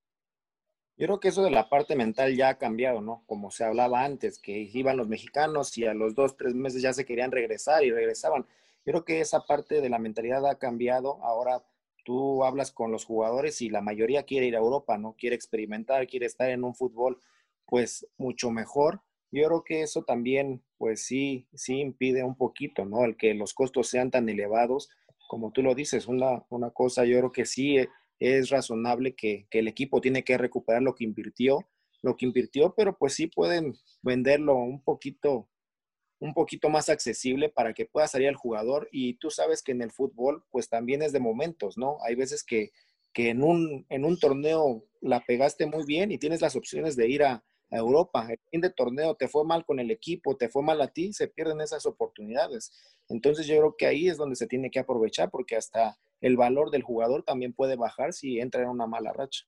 Yo 0.97 1.07
creo 1.07 1.19
que 1.19 1.27
eso 1.27 1.43
de 1.43 1.51
la 1.51 1.67
parte 1.67 1.95
mental 1.95 2.35
ya 2.35 2.49
ha 2.49 2.57
cambiado, 2.57 3.01
¿no? 3.01 3.23
Como 3.25 3.51
se 3.51 3.65
hablaba 3.65 4.05
antes, 4.05 4.39
que 4.39 4.69
iban 4.73 4.95
los 4.95 5.09
mexicanos 5.09 5.77
y 5.77 5.85
a 5.85 5.93
los 5.93 6.15
dos, 6.15 6.37
tres 6.37 6.53
meses 6.53 6.81
ya 6.81 6.93
se 6.93 7.05
querían 7.05 7.31
regresar 7.31 7.83
y 7.83 7.91
regresaban. 7.91 8.45
Yo 8.85 8.93
creo 8.93 9.05
que 9.05 9.19
esa 9.19 9.45
parte 9.45 9.81
de 9.81 9.89
la 9.89 9.99
mentalidad 9.99 10.47
ha 10.47 10.57
cambiado. 10.57 11.21
Ahora 11.23 11.63
tú 12.05 12.45
hablas 12.45 12.71
con 12.71 12.91
los 12.91 13.03
jugadores 13.03 13.61
y 13.61 13.69
la 13.69 13.81
mayoría 13.81 14.23
quiere 14.23 14.45
ir 14.45 14.55
a 14.55 14.59
Europa, 14.59 14.97
¿no? 14.97 15.15
Quiere 15.17 15.35
experimentar, 15.35 16.07
quiere 16.07 16.27
estar 16.27 16.49
en 16.49 16.63
un 16.63 16.75
fútbol, 16.75 17.19
pues, 17.65 18.07
mucho 18.17 18.51
mejor. 18.51 19.01
Yo 19.31 19.47
creo 19.47 19.63
que 19.65 19.81
eso 19.81 20.03
también, 20.03 20.63
pues 20.85 21.03
sí, 21.03 21.47
sí 21.55 21.79
impide 21.79 22.23
un 22.23 22.35
poquito, 22.35 22.85
¿no? 22.85 23.05
El 23.05 23.17
que 23.17 23.33
los 23.33 23.55
costos 23.55 23.89
sean 23.89 24.11
tan 24.11 24.29
elevados. 24.29 24.91
Como 25.27 25.51
tú 25.51 25.63
lo 25.63 25.73
dices, 25.73 26.05
una, 26.05 26.45
una 26.49 26.69
cosa, 26.69 27.05
yo 27.05 27.17
creo 27.17 27.31
que 27.31 27.47
sí 27.47 27.77
es 28.19 28.49
razonable 28.51 29.15
que, 29.15 29.47
el 29.49 29.67
equipo 29.67 29.99
tiene 29.99 30.23
que 30.23 30.37
recuperar 30.37 30.83
lo 30.83 30.93
que 30.93 31.03
invirtió, 31.03 31.67
lo 32.03 32.15
que 32.15 32.27
invirtió, 32.27 32.75
pero 32.77 32.95
pues 32.99 33.15
sí 33.15 33.25
pueden 33.25 33.73
venderlo 34.03 34.57
un 34.57 34.79
poquito, 34.79 35.49
un 36.19 36.35
poquito 36.35 36.69
más 36.69 36.87
accesible 36.89 37.49
para 37.49 37.73
que 37.73 37.87
pueda 37.87 38.07
salir 38.07 38.27
el 38.27 38.35
jugador. 38.35 38.87
Y 38.91 39.15
tú 39.15 39.31
sabes 39.31 39.63
que 39.63 39.71
en 39.71 39.81
el 39.81 39.91
fútbol, 39.91 40.43
pues 40.51 40.69
también 40.69 41.01
es 41.01 41.11
de 41.13 41.19
momentos, 41.19 41.79
¿no? 41.79 41.97
Hay 42.03 42.13
veces 42.13 42.43
que, 42.43 42.73
que 43.11 43.29
en, 43.31 43.41
un, 43.41 43.87
en 43.89 44.05
un 44.05 44.19
torneo 44.19 44.85
la 45.01 45.25
pegaste 45.25 45.65
muy 45.65 45.83
bien 45.83 46.11
y 46.11 46.19
tienes 46.19 46.41
las 46.41 46.55
opciones 46.55 46.95
de 46.95 47.07
ir 47.09 47.23
a, 47.23 47.43
a 47.71 47.77
Europa. 47.77 48.27
El 48.29 48.39
fin 48.51 48.61
de 48.61 48.69
torneo 48.69 49.15
te 49.15 49.27
fue 49.27 49.43
mal 49.45 49.65
con 49.65 49.79
el 49.79 49.91
equipo, 49.91 50.37
te 50.37 50.49
fue 50.49 50.63
mal 50.63 50.81
a 50.81 50.87
ti, 50.87 51.13
se 51.13 51.27
pierden 51.27 51.61
esas 51.61 51.85
oportunidades. 51.85 52.71
Entonces 53.09 53.47
yo 53.47 53.57
creo 53.57 53.75
que 53.77 53.87
ahí 53.87 54.07
es 54.07 54.17
donde 54.17 54.35
se 54.35 54.47
tiene 54.47 54.71
que 54.71 54.79
aprovechar 54.79 55.29
porque 55.29 55.55
hasta 55.55 55.97
el 56.21 56.37
valor 56.37 56.71
del 56.71 56.83
jugador 56.83 57.23
también 57.23 57.53
puede 57.53 57.75
bajar 57.75 58.13
si 58.13 58.39
entra 58.39 58.63
en 58.63 58.69
una 58.69 58.87
mala 58.87 59.13
racha. 59.13 59.45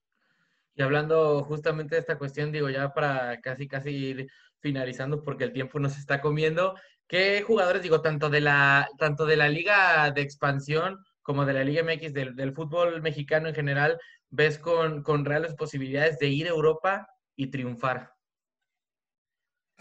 Y 0.76 0.82
hablando 0.84 1.44
justamente 1.44 1.96
de 1.96 2.02
esta 2.02 2.20
cuestión, 2.20 2.52
digo, 2.52 2.70
ya 2.70 2.94
para 2.94 3.42
casi, 3.42 3.68
casi 3.68 3.90
ir 3.90 4.28
finalizando 4.60 5.24
porque 5.24 5.44
el 5.44 5.54
tiempo 5.54 5.80
nos 5.80 5.98
está 5.98 6.22
comiendo, 6.22 6.76
¿qué 7.08 7.42
jugadores, 7.42 7.82
digo, 7.82 8.02
tanto 8.02 8.30
de 8.30 8.42
la, 8.42 8.88
tanto 9.00 9.26
de 9.26 9.38
la 9.38 9.50
liga 9.50 10.12
de 10.12 10.22
expansión 10.22 11.00
como 11.24 11.46
de 11.46 11.54
la 11.54 11.66
Liga 11.66 11.84
MX, 11.84 12.14
del, 12.14 12.54
fútbol 12.54 13.02
mexicano 13.02 13.50
en 13.50 13.56
general, 13.56 14.00
ves 14.30 14.58
con, 14.58 15.04
con 15.04 15.26
reales 15.26 15.56
posibilidades 15.56 16.20
de 16.20 16.28
ir 16.28 16.48
a 16.48 16.52
Europa 16.52 17.06
y 17.38 17.48
triunfar? 17.48 18.16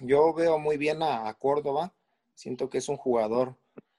Yo 0.01 0.33
veo 0.35 0.59
muy 0.59 0.77
bien 0.77 1.03
a, 1.03 1.33
Córdoba, 1.35 1.95
siento 2.35 2.69
que 2.69 2.79
es 2.79 2.89
un 2.89 2.99
jugador 2.99 3.57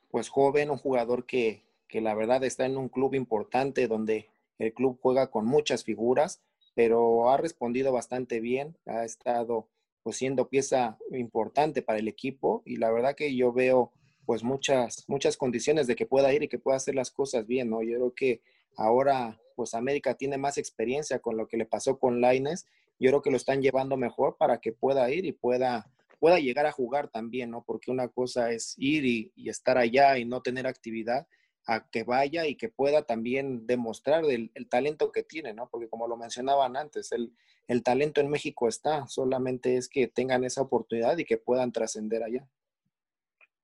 pues 0.09 0.29
joven, 0.29 0.69
un 0.69 0.77
jugador 0.77 1.25
que, 1.25 1.65
que 1.87 1.99
la 1.99 2.13
verdad 2.13 2.43
está 2.43 2.65
en 2.65 2.77
un 2.77 2.87
club 2.87 3.15
importante 3.15 3.87
donde 3.87 4.29
el 4.59 4.73
club 4.73 4.99
juega 5.01 5.29
con 5.31 5.45
muchas 5.45 5.83
figuras, 5.83 6.41
pero 6.75 7.29
ha 7.29 7.37
respondido 7.37 7.91
bastante 7.91 8.39
bien, 8.39 8.77
ha 8.85 9.03
estado 9.03 9.67
pues 10.03 10.17
siendo 10.17 10.47
pieza 10.47 10.97
importante 11.11 11.81
para 11.81 11.99
el 11.99 12.07
equipo 12.07 12.61
y 12.63 12.77
la 12.77 12.91
verdad 12.91 13.15
que 13.15 13.35
yo 13.35 13.51
veo 13.51 13.91
pues 14.25 14.43
muchas 14.43 15.03
muchas 15.07 15.35
condiciones 15.35 15.87
de 15.87 15.95
que 15.95 16.05
pueda 16.05 16.31
ir 16.33 16.43
y 16.43 16.47
que 16.47 16.59
pueda 16.59 16.77
hacer 16.77 16.95
las 16.95 17.11
cosas 17.11 17.47
bien, 17.47 17.69
¿no? 17.69 17.81
Yo 17.81 17.95
creo 17.95 18.13
que 18.13 18.41
ahora 18.75 19.39
pues 19.55 19.73
América 19.73 20.13
tiene 20.13 20.37
más 20.37 20.57
experiencia 20.57 21.19
con 21.19 21.35
lo 21.35 21.47
que 21.47 21.57
le 21.57 21.65
pasó 21.65 21.97
con 21.97 22.21
Laines, 22.21 22.67
yo 22.99 23.09
creo 23.09 23.21
que 23.21 23.31
lo 23.31 23.37
están 23.37 23.61
llevando 23.61 23.97
mejor 23.97 24.37
para 24.37 24.59
que 24.59 24.71
pueda 24.71 25.09
ir 25.11 25.25
y 25.25 25.31
pueda 25.31 25.85
pueda 26.19 26.39
llegar 26.39 26.65
a 26.65 26.71
jugar 26.71 27.09
también, 27.09 27.51
¿no? 27.51 27.63
Porque 27.63 27.91
una 27.91 28.07
cosa 28.07 28.51
es 28.51 28.75
ir 28.79 29.05
y, 29.05 29.31
y 29.35 29.49
estar 29.49 29.77
allá 29.77 30.17
y 30.17 30.25
no 30.25 30.41
tener 30.41 30.65
actividad 30.65 31.27
a 31.67 31.85
que 31.91 32.03
vaya 32.03 32.47
y 32.47 32.55
que 32.55 32.69
pueda 32.69 33.03
también 33.03 33.67
demostrar 33.67 34.23
el, 34.25 34.51
talento 34.69 35.11
que 35.11 35.23
tiene, 35.23 35.53
¿no? 35.53 35.67
Porque 35.69 35.89
como 35.89 36.07
lo 36.07 36.15
mencionaban 36.15 36.77
antes, 36.77 37.11
el, 37.11 37.31
el, 37.67 37.83
talento 37.83 38.21
en 38.21 38.29
México 38.29 38.69
está, 38.69 39.05
solamente 39.07 39.75
es 39.75 39.89
que 39.89 40.07
tengan 40.07 40.45
esa 40.45 40.61
oportunidad 40.61 41.17
y 41.17 41.25
que 41.25 41.37
puedan 41.37 41.73
trascender 41.73 42.23
allá. 42.23 42.47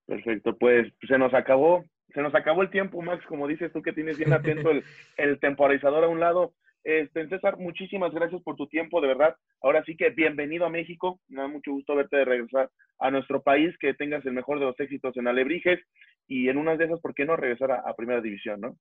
Perfecto, 0.05 0.57
pues 0.57 0.91
se 1.07 1.17
nos 1.17 1.33
acabó, 1.33 1.85
se 2.13 2.21
nos 2.21 2.35
acabó 2.35 2.61
el 2.61 2.69
tiempo, 2.69 3.01
Max, 3.01 3.25
como 3.25 3.47
dices 3.47 3.71
tú 3.71 3.81
que 3.81 3.93
tienes 3.93 4.17
bien 4.17 4.33
atento 4.33 4.69
el, 4.69 4.83
el 5.15 5.39
temporalizador 5.39 6.03
a 6.03 6.09
un 6.09 6.19
lado. 6.19 6.53
Este, 6.83 7.29
César, 7.29 7.57
muchísimas 7.57 8.13
gracias 8.13 8.41
por 8.43 8.55
tu 8.55 8.67
tiempo, 8.67 8.99
de 8.99 9.07
verdad. 9.07 9.35
Ahora 9.61 9.83
sí 9.85 9.95
que 9.95 10.09
bienvenido 10.09 10.65
a 10.65 10.69
México. 10.69 11.19
Me 11.29 11.41
da 11.41 11.47
mucho 11.47 11.71
gusto 11.71 11.95
verte 11.95 12.17
de 12.17 12.25
regresar 12.25 12.69
a 12.99 13.09
nuestro 13.09 13.41
país, 13.41 13.73
que 13.79 13.93
tengas 13.93 14.25
el 14.25 14.33
mejor 14.33 14.59
de 14.59 14.65
los 14.65 14.79
éxitos 14.79 15.15
en 15.15 15.27
Alebrijes 15.27 15.79
y 16.27 16.49
en 16.49 16.57
unas 16.57 16.77
de 16.77 16.85
esas, 16.85 16.99
¿por 16.99 17.13
qué 17.13 17.25
no 17.25 17.37
regresar 17.37 17.71
a, 17.71 17.93
Primera 17.95 18.21
División, 18.21 18.59
no? 18.61 18.77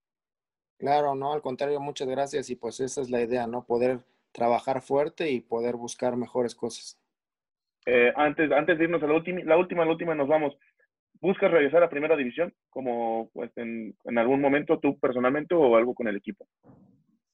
Claro, 0.79 1.15
no, 1.15 1.33
al 1.33 1.43
contrario, 1.43 1.81
muchas 1.81 2.09
gracias 2.09 2.51
y 2.51 2.57
pues 2.57 2.81
esa 2.81 3.01
es 3.03 3.11
la 3.11 3.21
idea, 3.21 3.47
¿no? 3.47 3.65
Poder 3.65 4.01
trabajar 4.33 4.83
fuerte 4.83 5.31
y 5.31 5.41
poder 5.41 5.77
buscar 5.77 6.17
mejores 6.17 6.57
cosas. 6.57 7.01
Eh, 7.87 8.13
antes, 8.17 8.51
antes 8.51 8.79
de 8.79 8.85
irnos 8.85 9.03
a 9.03 9.07
la 9.07 9.15
última, 9.15 9.41
la 9.45 9.57
última, 9.57 9.85
la 9.85 9.93
última 9.93 10.15
nos 10.15 10.29
vamos. 10.29 10.57
¿Buscas 11.21 11.53
regresar 11.53 11.85
a 11.85 11.91
Primera 11.91 12.17
División 12.17 12.53
como 12.69 13.31
pues, 13.33 13.53
en, 13.57 13.95
en 14.05 14.19
algún 14.19 14.41
momento 14.41 14.81
tú 14.81 14.99
personalmente 14.99 15.55
o 15.55 15.77
algo 15.77 15.95
con 15.95 16.09
el 16.09 16.17
equipo? 16.17 16.49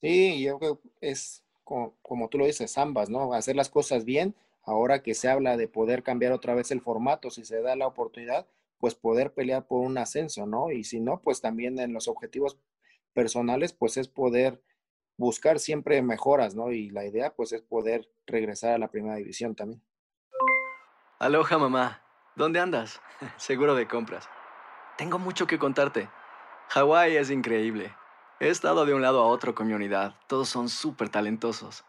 Sí, 0.01 0.43
yo 0.43 0.59
creo 0.59 0.81
que 0.81 0.89
es 1.01 1.45
como, 1.65 2.29
tú 2.31 2.39
lo 2.39 2.47
dices, 2.47 2.79
ambas, 2.79 3.11
¿no? 3.11 3.35
Hacer 3.35 3.57
las 3.57 3.69
cosas 3.69 4.05
bien. 4.05 4.35
Ahora 4.65 5.03
que 5.03 5.15
se 5.15 5.29
habla 5.29 5.57
de 5.57 5.69
poder 5.69 6.03
cambiar 6.03 6.33
otra 6.33 6.55
vez 6.55 6.71
el 6.71 6.81
formato, 6.81 7.31
si 7.31 7.45
se 7.45 7.61
da 7.63 7.77
la 7.77 7.87
oportunidad, 7.87 8.47
pues 8.79 8.95
poder 8.95 9.33
pelear 9.33 9.67
por 9.67 9.81
un 9.81 9.99
ascenso, 9.99 10.47
¿no? 10.47 10.71
Y 10.71 10.85
si 10.85 11.01
no, 11.01 11.21
pues 11.21 11.41
también 11.41 11.79
en 11.79 11.93
los 11.93 12.09
objetivos 12.09 12.59
personales, 13.13 13.73
pues 13.73 13.97
es 13.97 14.09
poder 14.09 14.63
buscar 15.17 15.59
siempre 15.59 16.01
mejoras, 16.03 16.55
¿no? 16.55 16.71
Y 16.71 16.91
la 16.91 17.05
idea, 17.05 17.35
pues 17.35 17.53
es 17.53 17.63
poder 17.63 18.09
regresar 18.27 18.75
a 18.75 18.79
la 18.79 18.89
primera 18.89 19.17
división 19.17 19.55
también. 19.55 19.83
Aloha, 21.19 21.59
mamá. 21.59 22.03
¿Dónde 22.37 22.61
andas? 22.61 23.01
Seguro 23.37 23.75
de 23.75 23.89
compras. 23.89 24.29
Tengo 24.97 25.19
mucho 25.19 25.47
que 25.47 25.59
contarte. 25.59 26.09
Hawái 26.69 27.17
es 27.17 27.31
increíble. 27.31 27.93
He 28.41 28.49
estado 28.49 28.87
de 28.87 28.95
un 28.95 29.03
lado 29.03 29.21
a 29.21 29.27
otro 29.27 29.55
con 29.55 29.67
mi 29.67 29.73
unidad. 29.73 30.15
Todos 30.29 30.49
son 30.49 30.69
súper 30.69 31.09
talentosos. 31.09 31.85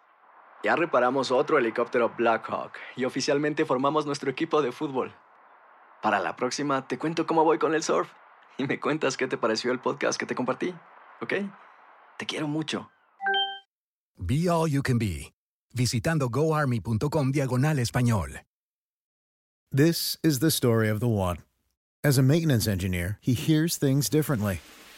Ya 0.64 0.76
reparamos 0.76 1.30
otro 1.32 1.60
helicóptero 1.60 2.14
Blackhawk 2.18 2.72
y 2.96 3.06
oficialmente 3.06 3.66
formamos 3.66 4.08
nuestro 4.08 4.32
equipo 4.32 4.62
de 4.64 4.72
fútbol. 4.72 5.14
Para 6.02 6.20
la 6.20 6.36
próxima 6.36 6.88
te 6.88 6.98
cuento 6.98 7.28
cómo 7.28 7.44
voy 7.44 7.60
con 7.60 7.76
el 7.76 7.84
surf 7.84 8.10
y 8.58 8.66
me 8.66 8.80
cuentas 8.80 9.16
qué 9.16 9.28
te 9.28 9.38
pareció 9.38 9.72
el 9.72 9.80
podcast 9.80 10.20
que 10.20 10.26
te 10.26 10.34
compartí, 10.34 10.74
¿ok? 11.22 11.34
Te 12.18 12.26
quiero 12.26 12.48
mucho. 12.48 12.90
Be 14.18 14.50
All 14.50 14.70
You 14.70 14.82
Can 14.82 14.98
Be, 14.98 15.32
visitando 15.74 16.30
goarmy.com 16.30 17.32
diagonal 17.32 17.78
español. 17.78 18.42
This 19.72 20.18
is 20.24 20.40
the 20.40 20.50
story 20.50 20.90
of 20.90 21.00
the 21.00 21.08
one. 21.08 21.44
As 22.04 22.18
a 22.18 22.24
maintenance 22.24 22.68
engineer, 22.68 23.20
he 23.22 23.34
hears 23.34 23.78
things 23.78 24.10
differently. 24.10 24.62